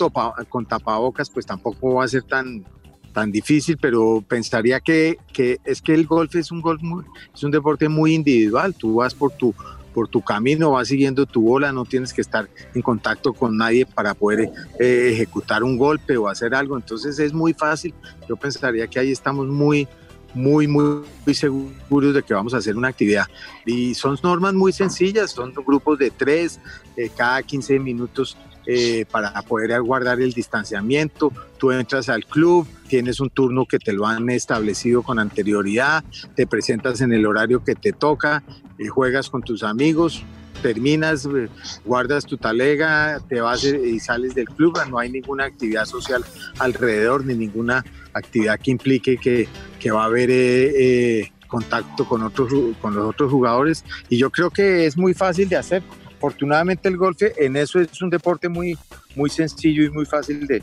con 0.49 0.67
tapabocas, 0.67 1.31
pues 1.31 1.47
tampoco 1.47 1.95
va 1.95 2.05
a 2.05 2.09
ser 2.09 2.23
tan, 2.23 2.65
tan 3.13 3.33
difícil, 3.33 3.77
pero 3.81 4.25
pensaría 4.27 4.81
que, 4.81 5.19
que, 5.33 5.59
es 5.65 5.83
que 5.83 5.95
el 5.95 6.07
golf 6.07 6.35
es 6.37 6.51
un 6.51 6.61
golf 6.61 6.83
muy, 6.83 7.05
es 7.35 7.43
un 7.43 7.51
deporte 7.51 7.89
muy 7.89 8.15
individual, 8.15 8.75
tú 8.75 8.97
vas 8.97 9.15
por 9.15 9.33
tu 9.33 9.55
por 9.93 10.09
tu 10.09 10.23
camino, 10.23 10.73
vas 10.73 10.89
siguiendo 10.89 11.27
tu 11.27 11.43
bola, 11.43 11.73
no 11.73 11.85
tienes 11.85 12.13
que 12.13 12.21
estar 12.21 12.49
en 12.75 12.83
contacto 12.83 13.33
con 13.33 13.57
nadie 13.57 13.87
para 13.87 14.15
poder 14.15 14.51
eh, 14.79 15.11
ejecutar 15.13 15.63
un 15.63 15.77
golpe 15.77 16.17
o 16.17 16.29
hacer 16.29 16.55
algo. 16.55 16.77
Entonces 16.77 17.19
es 17.19 17.33
muy 17.33 17.53
fácil. 17.55 17.95
Yo 18.29 18.37
pensaría 18.37 18.87
que 18.87 18.99
ahí 18.99 19.11
estamos 19.11 19.47
muy, 19.49 19.89
muy, 20.35 20.67
muy, 20.67 21.05
seguros 21.33 22.15
de 22.15 22.23
que 22.23 22.35
vamos 22.35 22.55
a 22.55 22.59
hacer 22.59 22.77
una 22.77 22.89
actividad. 22.89 23.27
Y 23.67 23.95
son 23.95 24.19
normas 24.23 24.55
muy 24.55 24.73
sencillas, 24.73 25.33
son 25.33 25.53
grupos 25.55 25.99
de 25.99 26.11
tres, 26.11 26.61
eh, 26.97 27.11
cada 27.17 27.43
15 27.43 27.79
minutos 27.79 28.37
eh, 28.73 29.05
para 29.11 29.33
poder 29.43 29.83
guardar 29.83 30.21
el 30.21 30.33
distanciamiento. 30.33 31.33
Tú 31.59 31.73
entras 31.73 32.09
al 32.09 32.25
club, 32.25 32.69
tienes 32.87 33.19
un 33.19 33.29
turno 33.29 33.67
que 33.67 33.81
te 33.81 33.93
lo 33.93 34.07
han 34.07 34.31
establecido 34.31 35.03
con 35.03 35.19
anterioridad, 35.19 36.05
te 36.37 36.47
presentas 36.47 37.01
en 37.01 37.13
el 37.13 37.27
horario 37.27 37.65
que 37.65 37.75
te 37.75 37.93
toca, 37.93 38.45
y 38.79 38.87
juegas 38.87 39.29
con 39.29 39.43
tus 39.43 39.65
amigos, 39.65 40.23
terminas, 40.63 41.27
eh, 41.27 41.49
guardas 41.85 42.25
tu 42.27 42.37
talega, 42.37 43.21
te 43.29 43.41
vas 43.41 43.65
y 43.65 43.99
sales 43.99 44.37
del 44.37 44.47
club, 44.47 44.79
no 44.89 45.01
hay 45.01 45.11
ninguna 45.11 45.47
actividad 45.47 45.85
social 45.85 46.25
alrededor, 46.61 47.27
ni 47.27 47.35
ninguna 47.35 47.85
actividad 48.13 48.61
que 48.61 48.71
implique 48.71 49.17
que, 49.17 49.49
que 49.81 49.91
va 49.91 50.05
a 50.05 50.07
haber 50.07 50.29
eh, 50.31 51.33
contacto 51.49 52.07
con, 52.07 52.23
otros, 52.23 52.53
con 52.81 52.95
los 52.95 53.05
otros 53.05 53.33
jugadores. 53.33 53.85
Y 54.09 54.17
yo 54.17 54.31
creo 54.31 54.51
que 54.51 54.87
es 54.87 54.97
muy 54.97 55.13
fácil 55.13 55.49
de 55.49 55.57
hacer 55.57 55.83
afortunadamente 56.21 56.87
el 56.87 56.99
golf 56.99 57.17
en 57.39 57.57
eso 57.57 57.81
es 57.81 58.03
un 58.03 58.11
deporte 58.11 58.47
muy, 58.47 58.77
muy 59.17 59.31
sencillo 59.31 59.85
y 59.85 59.91
muy 59.91 60.05
fácil 60.05 60.47
de, 60.47 60.63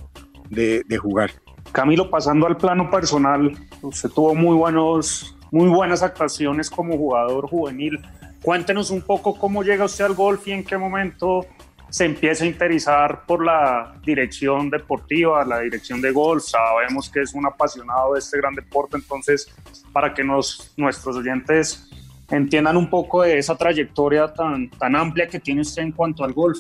de, 0.88 0.98
jugar. 0.98 1.32
Camilo, 1.72 2.12
pasando 2.12 2.46
al 2.46 2.58
plano 2.58 2.92
personal, 2.92 3.58
usted 3.82 4.10
tuvo 4.10 4.36
muy, 4.36 4.56
buenos, 4.56 5.36
muy 5.52 5.68
buenas 5.68 6.04
actuaciones 6.04 6.70
como 6.70 6.96
jugador 6.96 7.50
juvenil. 7.50 8.00
Cuéntenos 8.44 8.92
un 8.92 9.02
poco 9.02 9.36
cómo 9.36 9.64
llega 9.64 9.86
usted 9.86 10.06
al 10.06 10.14
golf 10.14 10.48
y 10.48 10.52
en 10.52 10.64
qué 10.64 10.78
momento 10.78 11.48
se 11.90 12.06
empieza 12.06 12.44
a 12.44 12.48
interesar 12.48 13.26
por 13.26 13.44
la 13.44 13.96
dirección 14.06 14.70
deportiva, 14.70 15.44
la 15.44 15.62
dirección 15.62 16.02
de 16.02 16.12
golf. 16.12 16.44
Sabemos 16.44 17.10
que 17.10 17.22
es 17.22 17.34
un 17.34 17.48
apasionado 17.48 18.14
de 18.14 18.20
este 18.20 18.38
gran 18.38 18.54
deporte, 18.54 18.98
entonces 18.98 19.52
para 19.92 20.14
que 20.14 20.24
nos, 20.24 20.72
nuestros 20.78 21.16
oyentes 21.16 21.87
entiendan 22.30 22.78
un 22.78 22.90
poco 22.90 23.24
de 23.24 23.38
esa 23.38 23.56
trayectoria 23.56 24.28
tan, 24.34 24.70
tan 24.70 24.96
amplia 24.96 25.28
que 25.28 25.40
tiene 25.40 25.62
usted 25.62 25.84
en 25.84 25.92
cuanto 25.92 26.24
al 26.24 26.34
golf. 26.34 26.60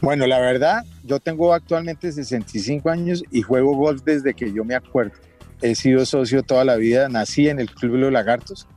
Bueno, 0.00 0.26
la 0.26 0.38
verdad, 0.38 0.84
yo 1.02 1.18
tengo 1.18 1.52
actualmente 1.52 2.12
65 2.12 2.88
años 2.88 3.24
y 3.30 3.42
juego 3.42 3.74
golf 3.74 4.02
desde 4.04 4.34
que 4.34 4.52
yo 4.52 4.64
me 4.64 4.74
acuerdo. 4.74 5.12
He 5.60 5.74
sido 5.74 6.06
socio 6.06 6.42
toda 6.42 6.64
la 6.64 6.76
vida, 6.76 7.08
nací 7.08 7.48
en 7.48 7.58
el 7.58 7.70
Club 7.70 7.92
de 7.92 7.98
los 7.98 8.12
Lagartos 8.12 8.68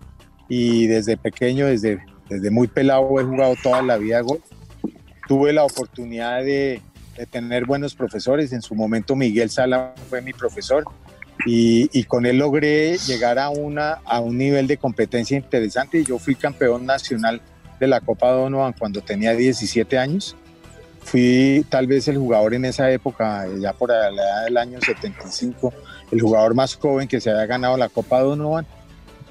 y 0.50 0.88
desde 0.88 1.18
pequeño, 1.18 1.68
desde, 1.68 2.04
desde 2.28 2.50
muy 2.50 2.68
pelado, 2.68 3.20
he 3.20 3.24
jugado 3.24 3.56
toda 3.62 3.84
la 3.84 3.98
vida 3.98 4.22
golf 4.22 4.42
tuve 5.32 5.54
la 5.54 5.64
oportunidad 5.64 6.44
de, 6.44 6.82
tener 7.30 7.66
buenos 7.66 7.96
profesores. 7.96 8.52
En 8.52 8.62
su 8.62 8.76
momento 8.76 9.16
Miguel 9.16 9.50
Sala 9.50 9.94
fue 10.10 10.22
mi 10.22 10.34
profesor 10.34 10.84
y, 11.46 12.04
con 12.04 12.26
él 12.26 12.38
logré 12.38 12.98
llegar 12.98 13.40
a, 13.40 13.50
una, 13.50 14.00
a 14.06 14.20
un 14.20 14.38
nivel 14.38 14.68
de 14.68 14.78
competencia 14.78 15.38
interesante. 15.38 16.04
Yo 16.04 16.20
fui 16.20 16.36
campeón 16.36 16.86
nacional 16.86 17.42
de 17.80 17.88
la 17.88 18.02
Copa 18.02 18.30
Donovan 18.32 18.74
cuando 18.78 19.02
tenía 19.02 19.34
17 19.34 19.98
años. 19.98 20.36
Fui 21.04 21.66
tal 21.70 21.88
vez 21.88 22.08
el 22.08 22.18
jugador 22.18 22.54
en 22.54 22.66
esa 22.66 22.92
época, 22.92 23.48
ya 23.60 23.74
por 23.74 23.90
la 23.90 24.10
edad 24.10 24.44
del 24.46 24.58
año 24.58 24.80
75, 24.80 25.74
el 26.12 26.22
jugador 26.22 26.54
más 26.54 26.76
joven 26.76 27.08
que 27.08 27.20
se 27.20 27.32
había 27.32 27.48
ganado 27.48 27.76
la 27.76 27.90
Copa 27.90 28.20
Donovan. 28.20 28.68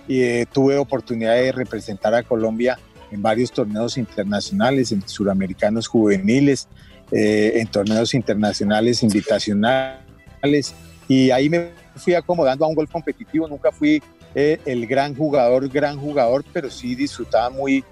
Y 0.08 0.22
eh, 0.22 0.46
tuve 0.52 0.76
oportunidad 0.76 1.34
de 1.34 1.52
representar 1.52 2.14
a 2.14 2.24
Colombia 2.24 2.78
en 3.12 3.22
varios 3.22 3.52
torneos 3.52 3.96
internacionales, 3.98 4.90
en 4.90 5.06
suramericanos 5.08 5.86
juveniles, 5.86 6.66
eh, 7.12 7.52
en 7.56 7.68
torneos 7.68 8.14
internacionales 8.14 9.04
invitacionales. 9.04 10.74
Y 11.06 11.30
ahí 11.30 11.48
me 11.48 11.79
fui 11.96 12.14
acomodando 12.14 12.64
a 12.64 12.68
un 12.68 12.74
golf 12.74 12.90
competitivo. 12.90 13.48
Nunca 13.48 13.72
fui 13.72 14.02
eh, 14.34 14.60
el 14.64 14.86
gran 14.86 15.14
jugador, 15.14 15.68
gran 15.68 15.98
jugador, 15.98 16.44
pero 16.52 16.70
sí 16.70 16.94
disfrutaba 16.94 17.50
muy, 17.50 17.84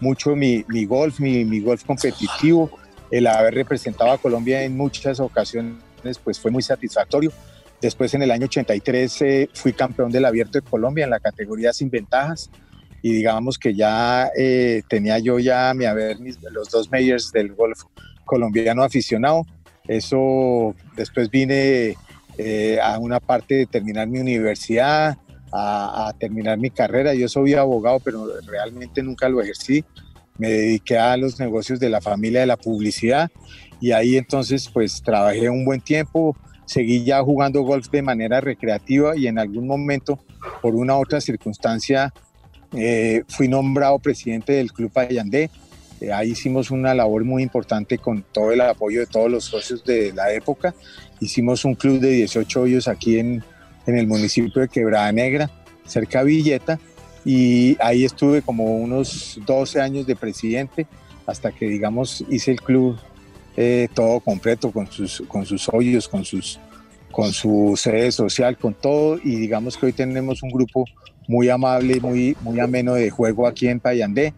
mucho 0.00 0.34
mi, 0.34 0.64
mi 0.68 0.84
golf, 0.84 1.20
mi, 1.20 1.44
mi, 1.44 1.60
golf 1.60 1.84
competitivo. 1.84 2.70
El 3.10 3.26
haber 3.26 3.54
representado 3.54 4.10
a 4.10 4.18
Colombia 4.18 4.62
en 4.62 4.76
muchas 4.76 5.20
ocasiones 5.20 5.78
pues 6.22 6.40
fue 6.40 6.50
muy 6.50 6.62
satisfactorio. 6.62 7.32
Después 7.80 8.14
en 8.14 8.22
el 8.22 8.30
año 8.30 8.46
83 8.46 9.22
eh, 9.22 9.50
fui 9.52 9.72
campeón 9.72 10.10
del 10.10 10.24
Abierto 10.24 10.58
de 10.58 10.62
Colombia 10.62 11.04
en 11.04 11.10
la 11.10 11.20
categoría 11.20 11.72
sin 11.72 11.90
ventajas 11.90 12.50
y 13.02 13.12
digamos 13.12 13.58
que 13.58 13.74
ya 13.74 14.30
eh, 14.34 14.82
tenía 14.88 15.18
yo 15.18 15.38
ya 15.38 15.74
mi 15.74 15.84
haber 15.84 16.16
los 16.50 16.70
dos 16.70 16.90
mayors 16.90 17.30
del 17.32 17.54
golf 17.54 17.82
colombiano 18.24 18.82
aficionado. 18.82 19.44
Eso 19.86 20.74
después 20.96 21.28
vine 21.28 21.96
eh, 22.38 22.78
a 22.82 22.98
una 22.98 23.20
parte 23.20 23.54
de 23.54 23.66
terminar 23.66 24.08
mi 24.08 24.18
universidad, 24.18 25.16
a, 25.52 26.12
terminar 26.18 26.58
mi 26.58 26.70
carrera. 26.70 27.14
Yo 27.14 27.28
soy 27.28 27.54
abogado, 27.54 28.00
pero 28.00 28.26
realmente 28.46 29.02
nunca 29.02 29.28
lo 29.28 29.40
ejercí. 29.40 29.84
Me 30.36 30.50
dediqué 30.50 30.98
a 30.98 31.16
los 31.16 31.38
negocios 31.38 31.78
de 31.78 31.88
la 31.88 32.00
familia 32.00 32.40
de 32.40 32.46
la 32.46 32.56
publicidad 32.56 33.30
y 33.80 33.92
ahí 33.92 34.16
entonces 34.16 34.68
pues 34.72 35.00
trabajé 35.02 35.48
un 35.48 35.64
buen 35.64 35.80
tiempo, 35.80 36.36
seguí 36.64 37.04
ya 37.04 37.22
jugando 37.22 37.62
golf 37.62 37.88
de 37.90 38.02
manera 38.02 38.40
recreativa 38.40 39.16
y 39.16 39.28
en 39.28 39.38
algún 39.38 39.66
momento 39.66 40.18
por 40.60 40.74
una 40.74 40.96
otra 40.96 41.20
circunstancia 41.20 42.12
eh, 42.72 43.22
fui 43.28 43.46
nombrado 43.46 43.98
presidente 44.00 44.54
del 44.54 44.72
Club 44.72 44.90
Payandé. 44.90 45.50
Eh, 46.00 46.12
ahí 46.12 46.30
hicimos 46.30 46.70
una 46.70 46.94
labor 46.94 47.24
muy 47.24 47.42
importante 47.42 47.98
con 47.98 48.22
todo 48.22 48.50
el 48.50 48.60
apoyo 48.60 49.00
de 49.00 49.06
todos 49.06 49.30
los 49.30 49.44
socios 49.44 49.84
de 49.84 50.12
la 50.12 50.32
época. 50.32 50.74
Hicimos 51.20 51.64
un 51.64 51.74
club 51.74 52.00
de 52.00 52.10
18 52.10 52.60
hoyos 52.60 52.88
aquí 52.88 53.18
en, 53.18 53.42
en 53.86 53.98
el 53.98 54.06
municipio 54.06 54.62
de 54.62 54.68
Quebrada 54.68 55.10
Negra, 55.12 55.50
cerca 55.86 56.20
de 56.20 56.26
Villeta, 56.26 56.78
y 57.24 57.76
ahí 57.80 58.04
estuve 58.04 58.42
como 58.42 58.76
unos 58.76 59.40
12 59.46 59.80
años 59.80 60.06
de 60.06 60.14
presidente 60.16 60.86
hasta 61.26 61.52
que, 61.52 61.66
digamos, 61.66 62.24
hice 62.28 62.50
el 62.50 62.60
club 62.60 62.98
eh, 63.56 63.88
todo 63.94 64.20
completo 64.20 64.72
con 64.72 64.90
sus, 64.90 65.22
con 65.28 65.46
sus 65.46 65.68
hoyos, 65.72 66.08
con, 66.08 66.24
sus, 66.24 66.58
con 67.10 67.32
su 67.32 67.74
sede 67.76 68.10
social, 68.12 68.58
con 68.58 68.74
todo, 68.74 69.18
y 69.22 69.36
digamos 69.36 69.76
que 69.76 69.86
hoy 69.86 69.92
tenemos 69.92 70.42
un 70.42 70.50
grupo 70.50 70.84
muy 71.28 71.48
amable, 71.48 72.00
muy, 72.00 72.36
muy 72.42 72.60
ameno 72.60 72.94
de 72.94 73.10
juego 73.10 73.46
aquí 73.46 73.68
en 73.68 73.80
Payandé. 73.80 74.34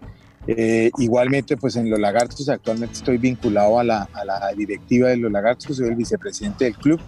Eh, 0.46 0.90
igualmente, 0.98 1.56
pues 1.56 1.76
en 1.76 1.90
Los 1.90 1.98
Lagartos 1.98 2.48
actualmente 2.48 2.94
estoy 2.94 3.18
vinculado 3.18 3.78
a 3.78 3.84
la, 3.84 4.08
a 4.12 4.24
la, 4.24 4.52
directiva 4.56 5.08
de 5.08 5.16
Los 5.16 5.32
Lagartos, 5.32 5.76
soy 5.76 5.88
el 5.88 5.96
vicepresidente 5.96 6.64
del 6.64 6.76
club. 6.76 7.00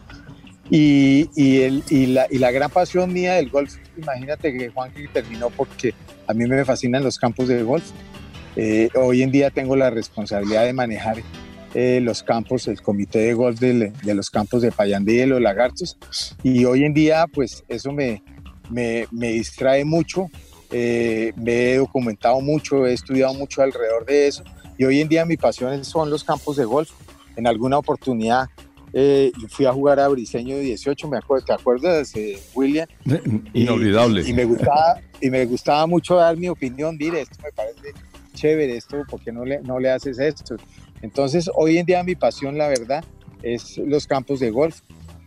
Y, 0.71 1.31
y, 1.35 1.63
el, 1.63 1.83
y, 1.89 2.07
la, 2.07 2.27
y, 2.31 2.39
la, 2.39 2.51
gran 2.51 2.71
pasión 2.71 3.13
mía 3.13 3.35
del 3.35 3.49
golf, 3.49 3.77
imagínate 3.97 4.53
que 4.53 4.69
Juan 4.69 4.93
que 4.93 5.09
terminó 5.09 5.49
porque 5.49 5.95
a 6.27 6.35
mí 6.35 6.47
me 6.47 6.63
fascinan 6.65 7.03
los 7.03 7.19
campos 7.19 7.49
de 7.49 7.63
golf. 7.63 7.85
Eh, 8.57 8.91
hoy 8.95 9.23
en 9.23 9.31
día 9.31 9.51
tengo 9.51 9.77
la 9.77 9.89
responsabilidad 9.89 10.65
de 10.65 10.73
manejar 10.73 11.19
eh, 11.75 12.01
los 12.03 12.23
campos, 12.23 12.67
el 12.67 12.83
comité 12.83 13.21
de 13.21 13.35
golf 13.35 13.61
de, 13.61 13.93
de 14.03 14.15
los 14.15 14.31
campos 14.31 14.63
de 14.63 14.73
Payandé 14.73 15.13
y 15.13 15.17
de 15.19 15.27
Los 15.27 15.41
Lagartos. 15.41 15.97
Y 16.43 16.65
hoy 16.65 16.85
en 16.85 16.93
día, 16.93 17.27
pues 17.33 17.65
eso 17.69 17.93
me, 17.93 18.23
me, 18.71 19.07
distrae 19.33 19.85
mucho, 19.85 20.29
eh, 20.71 21.33
me 21.37 21.73
he 21.73 21.77
documentado 21.77 22.41
mucho, 22.41 22.87
he 22.87 22.93
estudiado 22.93 23.35
mucho 23.35 23.63
alrededor 23.63 24.05
de 24.05 24.29
eso 24.29 24.45
y 24.79 24.85
hoy 24.85 25.01
en 25.01 25.09
día 25.09 25.25
mi 25.25 25.37
pasión 25.37 25.85
son 25.85 26.09
los 26.09 26.23
campos 26.23 26.57
de 26.57 26.65
golf. 26.65 26.91
En 27.37 27.47
alguna 27.47 27.79
oportunidad 27.79 28.49
eh, 28.93 29.33
fui 29.49 29.67
a 29.67 29.73
jugar 29.73 30.01
a 30.01 30.09
Briseño 30.09 30.57
de 30.57 30.63
18, 30.63 31.09
me 31.09 31.19
acuerdo, 31.19 31.47
¿te 31.47 31.53
acuerdas, 31.53 32.15
eh, 32.17 32.39
William? 32.55 32.87
Inolvidable. 33.53 34.23
Y, 34.27 34.33
me 34.33 34.45
gustaba, 34.45 35.01
y 35.21 35.31
me 35.31 35.45
gustaba 35.47 35.87
mucho 35.87 36.17
dar 36.17 36.37
mi 36.37 36.49
opinión, 36.49 36.97
mire, 36.97 37.23
esto 37.23 37.37
me 37.43 37.53
parece 37.53 37.93
chévere, 38.35 38.77
esto, 38.77 39.05
¿por 39.09 39.21
qué 39.21 39.33
no 39.33 39.45
le, 39.45 39.61
no 39.63 39.81
le 39.81 39.91
haces 39.91 40.19
esto? 40.21 40.57
Entonces, 41.03 41.51
hoy 41.55 41.79
en 41.79 41.87
día 41.87 42.03
mi 42.03 42.15
pasión, 42.15 42.57
la 42.57 42.69
verdad, 42.69 43.05
es 43.43 43.79
los 43.79 44.07
campos 44.07 44.41
de 44.41 44.51
golf. 44.51 44.81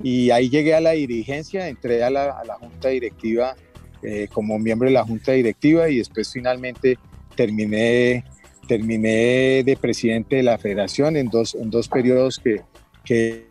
Y 0.03 0.31
ahí 0.31 0.49
llegué 0.49 0.73
a 0.73 0.81
la 0.81 0.91
dirigencia, 0.91 1.67
entré 1.67 2.03
a 2.03 2.09
la, 2.09 2.31
a 2.31 2.43
la 2.43 2.55
junta 2.55 2.89
directiva 2.89 3.55
eh, 4.03 4.27
como 4.31 4.57
miembro 4.59 4.87
de 4.87 4.93
la 4.93 5.03
junta 5.03 5.31
directiva 5.33 5.89
y 5.89 5.97
después 5.97 6.31
finalmente 6.31 6.97
terminé, 7.35 8.23
terminé 8.67 9.63
de 9.63 9.77
presidente 9.79 10.37
de 10.37 10.43
la 10.43 10.57
federación 10.57 11.15
en 11.17 11.27
dos, 11.27 11.55
en 11.55 11.69
dos 11.69 11.87
periodos 11.87 12.39
que, 12.39 12.61
que 13.05 13.47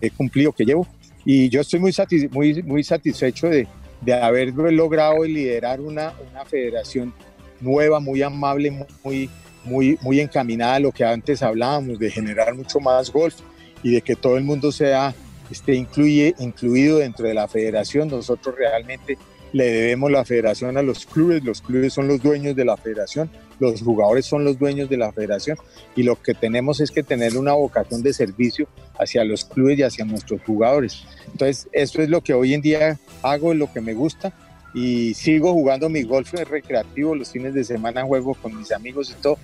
he 0.00 0.10
cumplido, 0.10 0.52
que 0.52 0.64
llevo. 0.64 0.86
Y 1.24 1.48
yo 1.48 1.60
estoy 1.60 1.80
muy, 1.80 1.94
muy, 2.30 2.62
muy 2.62 2.84
satisfecho 2.84 3.48
de, 3.48 3.68
de 4.00 4.14
haber 4.14 4.52
logrado 4.54 5.22
liderar 5.24 5.80
una, 5.80 6.12
una 6.30 6.44
federación 6.44 7.14
nueva, 7.60 8.00
muy 8.00 8.22
amable, 8.22 8.86
muy, 9.04 9.30
muy, 9.64 9.98
muy 10.02 10.20
encaminada 10.20 10.74
a 10.74 10.80
lo 10.80 10.92
que 10.92 11.04
antes 11.04 11.42
hablábamos, 11.42 11.98
de 11.98 12.10
generar 12.10 12.54
mucho 12.54 12.80
más 12.80 13.10
golf 13.10 13.36
y 13.82 13.92
de 13.92 14.00
que 14.02 14.16
todo 14.16 14.36
el 14.36 14.44
mundo 14.44 14.72
sea 14.72 15.14
esté 15.50 15.74
incluye, 15.74 16.34
incluido 16.38 16.98
dentro 16.98 17.26
de 17.26 17.34
la 17.34 17.46
federación. 17.46 18.08
Nosotros 18.08 18.56
realmente 18.56 19.18
le 19.52 19.64
debemos 19.64 20.10
la 20.10 20.24
federación 20.24 20.76
a 20.76 20.82
los 20.82 21.06
clubes, 21.06 21.44
los 21.44 21.60
clubes 21.60 21.92
son 21.92 22.08
los 22.08 22.22
dueños 22.22 22.56
de 22.56 22.64
la 22.64 22.76
federación, 22.76 23.30
los 23.58 23.82
jugadores 23.82 24.26
son 24.26 24.44
los 24.44 24.58
dueños 24.58 24.88
de 24.88 24.96
la 24.96 25.12
federación 25.12 25.56
y 25.94 26.02
lo 26.02 26.20
que 26.20 26.34
tenemos 26.34 26.80
es 26.80 26.90
que 26.90 27.02
tener 27.02 27.36
una 27.36 27.52
vocación 27.52 28.02
de 28.02 28.12
servicio 28.12 28.66
hacia 28.98 29.24
los 29.24 29.44
clubes 29.44 29.78
y 29.78 29.82
hacia 29.82 30.04
nuestros 30.04 30.40
jugadores. 30.42 31.04
Entonces, 31.26 31.68
eso 31.72 32.02
es 32.02 32.08
lo 32.08 32.22
que 32.22 32.34
hoy 32.34 32.54
en 32.54 32.62
día 32.62 32.98
hago, 33.22 33.52
es 33.52 33.58
lo 33.58 33.72
que 33.72 33.80
me 33.80 33.94
gusta 33.94 34.32
y 34.74 35.14
sigo 35.14 35.52
jugando 35.52 35.88
mi 35.88 36.02
golf 36.02 36.32
recreativo, 36.32 37.14
los 37.14 37.30
fines 37.30 37.52
de 37.54 37.64
semana 37.64 38.04
juego 38.04 38.34
con 38.34 38.56
mis 38.56 38.72
amigos 38.72 39.14
y 39.16 39.22
todo 39.22 39.38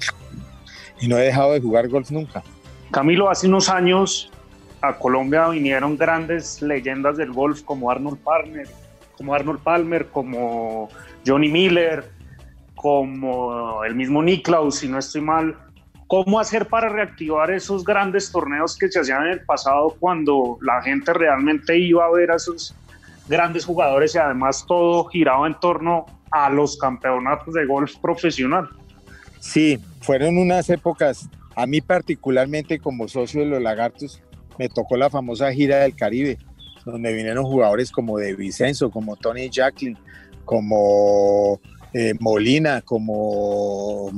y 1.01 1.09
no 1.09 1.19
he 1.19 1.23
dejado 1.23 1.53
de 1.53 1.61
jugar 1.61 1.89
golf 1.89 2.11
nunca. 2.11 2.43
Camilo, 2.91 3.31
hace 3.31 3.47
unos 3.47 3.69
años 3.69 4.31
a 4.81 4.97
Colombia 4.97 5.49
vinieron 5.49 5.97
grandes 5.97 6.63
leyendas 6.63 7.17
del 7.17 7.33
golf 7.33 7.63
como 7.63 7.91
Arnold 7.91 8.19
Palmer, 8.19 8.69
como 9.19 9.35
Arnold 9.35 9.61
Palmer, 9.61 10.07
como 10.07 10.89
Johnny 11.27 11.49
Miller, 11.49 12.11
como 12.77 13.85
el 13.85 13.97
mismo 13.97 14.23
Niklaus, 14.23 14.77
si 14.77 14.89
no 14.89 14.99
estoy 14.99 15.21
mal. 15.21 15.57
¿Cómo 16.07 16.41
hacer 16.41 16.69
para 16.69 16.89
reactivar 16.89 17.51
esos 17.51 17.85
grandes 17.85 18.33
torneos 18.33 18.79
que 18.79 18.89
se 18.89 19.01
hacían 19.01 19.27
en 19.27 19.33
el 19.33 19.45
pasado 19.45 19.95
cuando 19.99 20.57
la 20.63 20.81
gente 20.81 21.13
realmente 21.13 21.77
iba 21.77 22.07
a 22.07 22.11
ver 22.11 22.31
a 22.31 22.37
esos 22.37 22.75
grandes 23.29 23.67
jugadores 23.67 24.15
y 24.15 24.19
además 24.19 24.65
todo 24.67 25.05
giraba 25.07 25.47
en 25.47 25.59
torno 25.61 26.07
a 26.31 26.49
los 26.49 26.79
campeonatos 26.79 27.53
de 27.53 27.67
golf 27.67 27.97
profesional? 27.97 28.71
Sí, 29.41 29.79
fueron 30.01 30.39
unas 30.39 30.71
épocas, 30.71 31.29
a 31.57 31.67
mí 31.67 31.81
particularmente 31.81 32.79
como 32.79 33.09
socio 33.09 33.41
de 33.41 33.47
los 33.47 33.61
Lagartos, 33.61 34.23
me 34.59 34.69
tocó 34.69 34.97
la 34.97 35.11
famosa 35.11 35.53
gira 35.53 35.81
del 35.81 35.95
Caribe, 35.95 36.39
donde 36.93 37.13
vinieron 37.13 37.45
jugadores 37.45 37.91
como 37.91 38.19
de 38.19 38.35
Vicenzo, 38.35 38.91
como 38.91 39.17
Tony 39.17 39.49
Jacqueline, 39.51 39.99
como 40.45 41.61
eh, 41.93 42.15
Molina, 42.19 42.81
como 42.83 44.11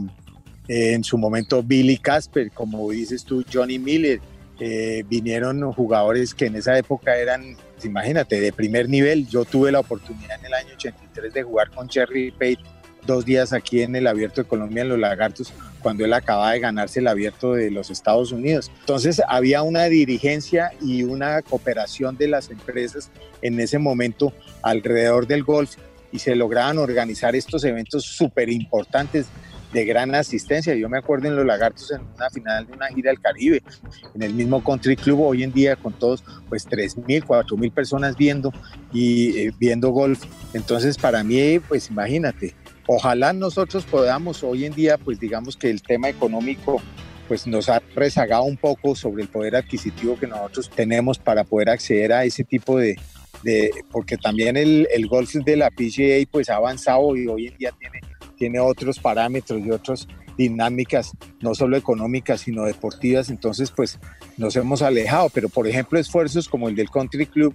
eh, 0.69 0.93
en 0.93 1.05
su 1.05 1.19
momento 1.19 1.63
Billy 1.63 1.99
Casper, 1.99 2.51
como 2.53 2.91
dices 2.91 3.25
tú, 3.25 3.45
Johnny 3.53 3.79
Miller, 3.79 4.21
eh, 4.61 5.05
vinieron 5.09 5.73
jugadores 5.73 6.35
que 6.35 6.47
en 6.47 6.57
esa 6.57 6.77
época 6.77 7.17
eran, 7.17 7.57
imagínate, 7.83 8.41
de 8.41 8.53
primer 8.53 8.89
nivel. 8.89 9.27
Yo 9.27 9.45
tuve 9.45 9.73
la 9.73 9.81
oportunidad 9.81 10.39
en 10.39 10.47
el 10.47 10.55
año 10.55 10.75
83 10.75 11.33
de 11.33 11.43
jugar 11.43 11.71
con 11.71 11.89
Cherry 11.89 12.31
Pate 12.31 12.80
dos 13.11 13.25
días 13.25 13.53
aquí 13.53 13.83
en 13.83 13.97
el 13.97 14.07
Abierto 14.07 14.43
de 14.43 14.49
Colombia 14.49 14.83
en 14.83 14.89
Los 14.89 14.99
Lagartos, 14.99 15.53
cuando 15.83 16.05
él 16.05 16.13
acababa 16.13 16.53
de 16.53 16.61
ganarse 16.61 17.01
el 17.01 17.09
Abierto 17.09 17.55
de 17.55 17.71
los 17.71 17.91
Estados 17.91 18.33
Unidos. 18.33 18.71
Entonces 18.81 19.21
había 19.29 19.63
una 19.63 19.85
dirigencia 19.85 20.73
y 20.81 21.03
una 21.03 21.43
cooperación 21.43 22.17
de 22.17 22.29
las 22.29 22.51
empresas 22.51 23.11
en 23.43 23.61
ese 23.61 23.79
momento 23.79 24.33
alrededor 24.63 25.27
del 25.27 25.45
golf 25.45 25.77
y 26.13 26.19
se 26.19 26.35
lograban 26.35 26.79
organizar 26.79 27.37
estos 27.37 27.65
eventos 27.65 28.05
súper 28.05 28.49
importantes 28.49 29.27
de 29.73 29.85
gran 29.85 30.15
asistencia. 30.15 30.75
Yo 30.75 30.89
me 30.89 30.99
acuerdo 30.99 31.29
en 31.29 31.37
Los 31.37 31.47
Lagartos 31.47 31.91
en 31.93 32.01
una 32.17 32.29
final 32.31 32.67
de 32.67 32.73
una 32.73 32.89
gira 32.89 33.11
del 33.11 33.21
Caribe, 33.21 33.63
en 34.15 34.23
el 34.23 34.35
mismo 34.35 34.63
Country 34.63 34.97
Club, 34.97 35.21
hoy 35.21 35.43
en 35.43 35.53
día 35.53 35.77
con 35.77 35.93
todos, 35.93 36.25
pues 36.49 36.67
3.000, 36.69 37.25
4.000 37.25 37.73
personas 37.73 38.17
viendo 38.17 38.53
y 38.93 39.39
eh, 39.39 39.53
viendo 39.59 39.91
golf. 39.91 40.25
Entonces, 40.55 40.99
para 40.99 41.23
mí, 41.23 41.59
pues 41.61 41.91
imagínate, 41.91 42.55
ojalá 42.87 43.33
nosotros 43.33 43.85
podamos 43.85 44.43
hoy 44.43 44.65
en 44.65 44.75
día, 44.75 44.99
pues 44.99 45.21
digamos 45.21 45.57
que 45.57 45.71
el 45.71 45.83
tema 45.83 46.09
económico 46.09 46.81
pues 47.29 47.47
nos 47.47 47.69
ha 47.69 47.81
rezagado 47.95 48.43
un 48.43 48.57
poco 48.57 48.97
sobre 48.97 49.23
el 49.23 49.29
poder 49.29 49.55
adquisitivo 49.55 50.19
que 50.19 50.27
nosotros 50.27 50.69
tenemos 50.69 51.19
para 51.19 51.45
poder 51.45 51.71
acceder 51.71 52.13
a 52.13 52.25
ese 52.25 52.43
tipo 52.43 52.77
de, 52.77 52.99
de 53.45 53.71
porque 53.93 54.17
también 54.17 54.57
el, 54.57 54.89
el 54.93 55.07
golf 55.07 55.33
de 55.33 55.57
la 55.57 55.71
PGA 55.71 56.27
pues 56.31 56.49
ha 56.49 56.57
avanzado 56.57 57.15
y 57.17 57.29
hoy 57.29 57.47
en 57.47 57.57
día 57.57 57.73
tiene 57.79 58.01
tiene 58.41 58.59
otros 58.59 58.99
parámetros 58.99 59.61
y 59.61 59.71
otras 59.71 60.09
dinámicas, 60.39 61.13
no 61.43 61.55
solo 61.55 61.77
económicas, 61.77 62.41
sino 62.41 62.65
deportivas, 62.65 63.29
entonces 63.29 63.71
pues 63.71 63.99
nos 64.39 64.57
hemos 64.57 64.81
alejado, 64.81 65.29
pero 65.29 65.51
por 65.51 65.69
ejemplo 65.69 65.99
esfuerzos 65.99 66.49
como 66.49 66.71
el 66.71 66.75
del 66.75 66.89
Country 66.89 67.27
Club, 67.27 67.55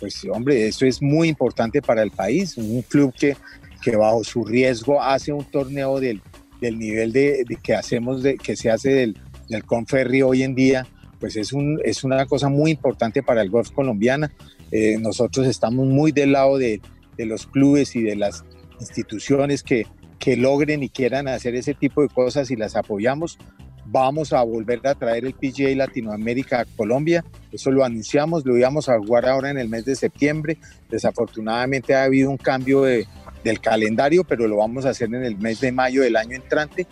pues 0.00 0.26
hombre, 0.32 0.66
eso 0.66 0.84
es 0.86 1.00
muy 1.00 1.28
importante 1.28 1.80
para 1.80 2.02
el 2.02 2.10
país, 2.10 2.56
un 2.56 2.82
club 2.82 3.14
que, 3.16 3.36
que 3.82 3.96
bajo 3.96 4.24
su 4.24 4.44
riesgo 4.44 5.02
hace 5.02 5.32
un 5.32 5.44
torneo 5.44 6.00
del, 6.00 6.22
del 6.60 6.78
nivel 6.78 7.12
de, 7.12 7.44
que 7.62 7.74
hacemos, 7.74 8.22
de, 8.22 8.36
que 8.36 8.56
se 8.56 8.70
hace 8.70 8.90
del, 8.90 9.18
del 9.48 9.64
Conferri 9.64 10.22
hoy 10.22 10.42
en 10.42 10.54
día, 10.54 10.86
pues 11.20 11.36
es, 11.36 11.52
un, 11.52 11.80
es 11.84 12.04
una 12.04 12.24
cosa 12.26 12.48
muy 12.48 12.70
importante 12.70 13.22
para 13.22 13.42
el 13.42 13.50
golf 13.50 13.70
colombiana. 13.70 14.32
Eh, 14.70 14.96
nosotros 14.98 15.46
estamos 15.46 15.86
muy 15.86 16.12
del 16.12 16.32
lado 16.32 16.56
de, 16.56 16.80
de 17.16 17.26
los 17.26 17.46
clubes 17.46 17.94
y 17.96 18.02
de 18.02 18.16
las 18.16 18.44
instituciones 18.80 19.62
que, 19.62 19.86
que 20.18 20.36
logren 20.36 20.82
y 20.82 20.88
quieran 20.88 21.28
hacer 21.28 21.54
ese 21.56 21.74
tipo 21.74 22.02
de 22.02 22.08
cosas 22.08 22.50
y 22.50 22.56
las 22.56 22.76
apoyamos. 22.76 23.38
Vamos 23.84 24.32
a 24.32 24.42
volver 24.42 24.80
a 24.86 24.94
traer 24.94 25.26
el 25.26 25.34
PGA 25.34 25.74
Latinoamérica 25.74 26.60
a 26.60 26.64
Colombia. 26.64 27.24
Eso 27.50 27.70
lo 27.70 27.84
anunciamos, 27.84 28.46
lo 28.46 28.56
íbamos 28.56 28.88
a 28.88 28.98
jugar 28.98 29.26
ahora 29.28 29.50
en 29.50 29.58
el 29.58 29.68
mes 29.68 29.84
de 29.84 29.96
septiembre. 29.96 30.58
Desafortunadamente 30.88 31.94
ha 31.94 32.04
habido 32.04 32.30
un 32.30 32.36
cambio 32.36 32.82
de, 32.82 33.06
del 33.44 33.60
calendario, 33.60 34.24
pero 34.24 34.46
lo 34.48 34.56
vamos 34.56 34.86
a 34.86 34.90
hacer 34.90 35.08
en 35.08 35.24
el 35.24 35.36
mes 35.38 35.60
de 35.60 35.72
mayo 35.72 36.02
del 36.02 36.16
año 36.16 36.36
entrante. 36.36 36.86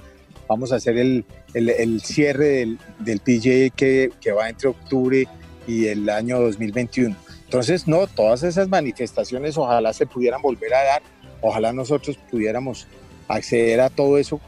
Vamos 0.49 0.73
a 0.73 0.77
hacer 0.77 0.97
el, 0.99 1.25
el, 1.55 2.01
cierre 2.01 2.47
del, 2.47 2.79
del 2.99 3.21
PGA 3.21 3.75
que, 3.75 4.11
que 4.21 4.33
va 4.33 4.49
entre 4.49 4.69
octubre 4.69 5.29
y 5.67 5.87
el 5.87 6.09
año 6.09 6.41
2021. 6.41 7.15
Entonces, 7.45 7.87
no, 7.87 8.07
todas 8.07 8.43
esas 8.43 8.69
manifestaciones 8.69 9.57
ojalá 9.57 9.93
se 9.93 10.07
pudieran 10.07 10.43
volver 10.43 10.75
a 10.75 10.85
dar 10.85 11.03
Ojalá 11.41 11.73
nosotros 11.73 12.19
pudiéramos 12.31 12.87
acceder 13.29 13.81
a 13.81 13.91
todo 13.91 14.19
eso 14.19 14.41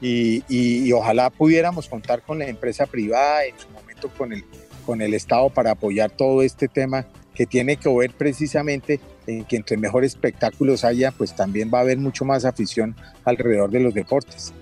y, 0.00 0.92
ojalá 0.92 1.30
pudiéramos 1.30 1.88
contar 1.88 2.20
con 2.20 2.38
la 2.38 2.46
empresa 2.46 2.84
privada, 2.84 3.46
en 3.46 3.58
su 3.58 3.68
momento 3.70 4.10
con 4.18 4.32
el, 4.34 4.44
con 4.84 5.00
el 5.00 5.14
Estado 5.14 5.48
para 5.48 5.70
apoyar 5.70 6.10
todo 6.10 6.42
este 6.42 6.68
tema 6.68 7.06
que 7.34 7.46
tiene 7.46 7.76
que 7.76 7.88
ver 7.94 8.12
precisamente 8.12 9.00
en 9.26 9.44
que 9.44 9.56
entre 9.56 9.76
mejores 9.76 10.12
espectáculos 10.12 10.84
haya, 10.84 11.10
pues 11.12 11.34
también 11.34 11.70
va 11.72 11.78
a 11.78 11.82
haber 11.82 11.98
mucho 11.98 12.24
más 12.24 12.44
afición 12.44 12.94
alrededor 13.24 13.70
de 13.70 13.80
los 13.80 13.94
deportes. 13.94 14.52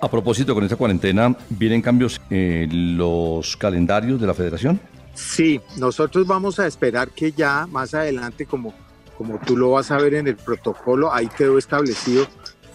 A 0.00 0.10
propósito, 0.10 0.54
con 0.54 0.64
esta 0.64 0.76
cuarentena, 0.76 1.36
¿vienen 1.50 1.82
cambios 1.82 2.20
en 2.30 2.96
los 2.96 3.56
calendarios 3.56 4.20
de 4.20 4.26
la 4.26 4.34
federación? 4.34 4.80
Sí, 5.14 5.60
nosotros 5.76 6.26
vamos 6.26 6.58
a 6.58 6.66
esperar 6.66 7.10
que 7.10 7.32
ya 7.32 7.66
más 7.66 7.92
adelante, 7.92 8.46
como 8.46 8.72
como 9.20 9.38
tú 9.38 9.54
lo 9.54 9.72
vas 9.72 9.90
a 9.90 9.98
ver 9.98 10.14
en 10.14 10.28
el 10.28 10.36
protocolo, 10.36 11.12
ahí 11.12 11.28
quedó 11.28 11.58
establecido 11.58 12.26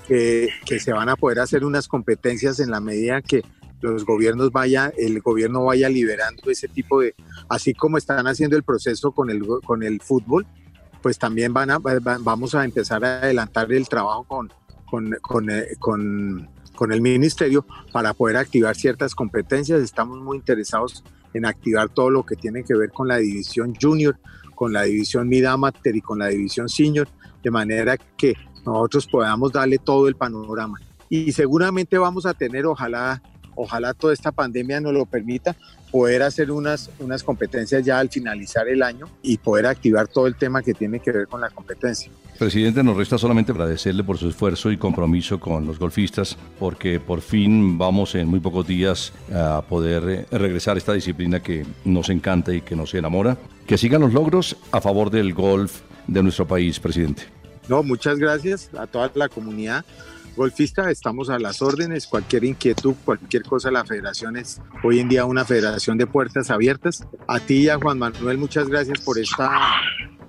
que, 0.07 0.47
se 0.79 0.93
van 0.93 1.09
a 1.09 1.15
poder 1.15 1.39
hacer 1.39 1.65
unas 1.65 1.87
competencias 1.87 2.59
en 2.59 2.69
la 2.69 2.79
medida 2.79 3.23
que 3.23 3.41
los 3.85 4.05
gobiernos 4.05 4.51
vaya, 4.51 4.91
el 4.97 5.21
gobierno 5.21 5.65
vaya 5.65 5.89
liberando 5.89 6.49
ese 6.49 6.67
tipo 6.67 7.01
de, 7.01 7.15
así 7.49 7.73
como 7.73 7.97
están 7.97 8.27
haciendo 8.27 8.55
el 8.55 8.63
proceso 8.63 9.11
con 9.11 9.29
el, 9.29 9.45
con 9.63 9.83
el 9.83 10.01
fútbol, 10.01 10.45
pues 11.01 11.19
también 11.19 11.53
van 11.53 11.69
a, 11.69 11.79
vamos 11.79 12.55
a 12.55 12.65
empezar 12.65 13.05
a 13.05 13.19
adelantar 13.19 13.71
el 13.71 13.87
trabajo 13.87 14.23
con, 14.23 14.51
con, 15.21 15.49
eh, 15.49 15.67
con, 15.79 16.49
con 16.75 16.91
el 16.91 17.01
ministerio 17.01 17.65
para 17.91 18.13
poder 18.13 18.37
activar 18.37 18.75
ciertas 18.75 19.13
competencias. 19.13 19.81
Estamos 19.81 20.19
muy 20.19 20.37
interesados 20.37 21.03
en 21.33 21.45
activar 21.45 21.89
todo 21.89 22.09
lo 22.09 22.25
que 22.25 22.35
tiene 22.35 22.63
que 22.63 22.75
ver 22.75 22.91
con 22.91 23.07
la 23.07 23.17
división 23.17 23.75
junior, 23.79 24.17
con 24.55 24.73
la 24.73 24.83
división 24.83 25.27
Mid 25.27 25.45
Amateur 25.45 25.95
y 25.95 26.01
con 26.01 26.17
la 26.17 26.27
división 26.27 26.69
Senior, 26.69 27.07
de 27.43 27.51
manera 27.51 27.97
que 27.97 28.33
nosotros 28.65 29.05
podamos 29.05 29.51
darle 29.51 29.77
todo 29.77 30.07
el 30.07 30.15
panorama. 30.15 30.79
Y 31.09 31.31
seguramente 31.33 31.97
vamos 31.97 32.25
a 32.25 32.33
tener, 32.33 32.65
ojalá, 32.65 33.21
ojalá 33.55 33.93
toda 33.93 34.13
esta 34.13 34.31
pandemia 34.31 34.79
nos 34.79 34.93
lo 34.93 35.05
permita, 35.05 35.55
poder 35.91 36.23
hacer 36.23 36.51
unas, 36.51 36.89
unas 36.99 37.23
competencias 37.23 37.83
ya 37.85 37.99
al 37.99 38.09
finalizar 38.09 38.67
el 38.67 38.83
año 38.83 39.07
y 39.21 39.37
poder 39.37 39.65
activar 39.65 40.07
todo 40.07 40.27
el 40.27 40.35
tema 40.35 40.61
que 40.61 40.73
tiene 40.73 40.99
que 40.99 41.11
ver 41.11 41.27
con 41.27 41.41
la 41.41 41.49
competencia. 41.49 42.11
Presidente, 42.37 42.83
nos 42.83 42.97
resta 42.97 43.17
solamente 43.17 43.53
agradecerle 43.53 44.03
por 44.03 44.17
su 44.17 44.27
esfuerzo 44.27 44.69
y 44.69 44.77
compromiso 44.77 45.39
con 45.39 45.65
los 45.65 45.79
golfistas, 45.79 46.37
porque 46.59 46.99
por 46.99 47.21
fin 47.21 47.77
vamos 47.77 48.13
en 48.15 48.27
muy 48.27 48.41
pocos 48.41 48.67
días 48.67 49.13
a 49.33 49.61
poder 49.61 50.03
eh, 50.09 50.37
regresar 50.37 50.75
a 50.75 50.79
esta 50.79 50.91
disciplina 50.91 51.41
que 51.41 51.65
nos 51.85 52.09
encanta 52.09 52.53
y 52.53 52.59
que 52.59 52.75
nos 52.75 52.93
enamora. 52.93 53.37
Que 53.65 53.77
sigan 53.77 54.01
los 54.01 54.11
logros 54.11 54.57
a 54.71 54.81
favor 54.81 55.09
del 55.09 55.33
golf 55.33 55.79
de 56.07 56.21
nuestro 56.21 56.45
país, 56.45 56.77
presidente. 56.77 57.23
No, 57.69 57.83
muchas 57.83 58.19
gracias 58.19 58.69
a 58.77 58.85
toda 58.85 59.09
la 59.15 59.29
comunidad 59.29 59.85
golfista, 60.35 60.89
estamos 60.91 61.29
a 61.29 61.39
las 61.39 61.61
órdenes, 61.61 62.07
cualquier 62.07 62.43
inquietud, 62.43 62.95
cualquier 63.03 63.43
cosa, 63.43 63.71
la 63.71 63.85
federación 63.85 64.37
es 64.37 64.61
hoy 64.83 64.99
en 64.99 65.09
día 65.09 65.25
una 65.25 65.45
federación 65.45 65.97
de 65.97 66.07
puertas 66.07 66.51
abiertas. 66.51 67.07
A 67.27 67.39
ti 67.39 67.63
y 67.63 67.69
a 67.69 67.77
Juan 67.77 67.99
Manuel, 67.99 68.37
muchas 68.37 68.67
gracias 68.67 69.01
por 69.01 69.17
esta 69.17 69.49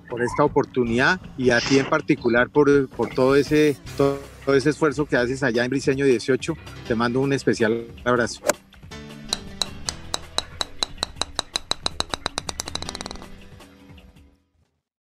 por 0.09 0.21
esta 0.21 0.43
oportunidad 0.43 1.19
y 1.37 1.49
a 1.49 1.59
ti 1.59 1.79
en 1.79 1.89
particular 1.89 2.49
por, 2.49 2.87
por 2.89 3.09
todo, 3.09 3.35
ese, 3.35 3.75
todo 3.97 4.19
ese 4.55 4.69
esfuerzo 4.69 5.05
que 5.05 5.17
haces 5.17 5.43
allá 5.43 5.65
en 5.65 5.69
Briseño 5.69 6.05
18. 6.05 6.53
Te 6.87 6.95
mando 6.95 7.19
un 7.19 7.33
especial 7.33 7.87
abrazo. 8.05 8.41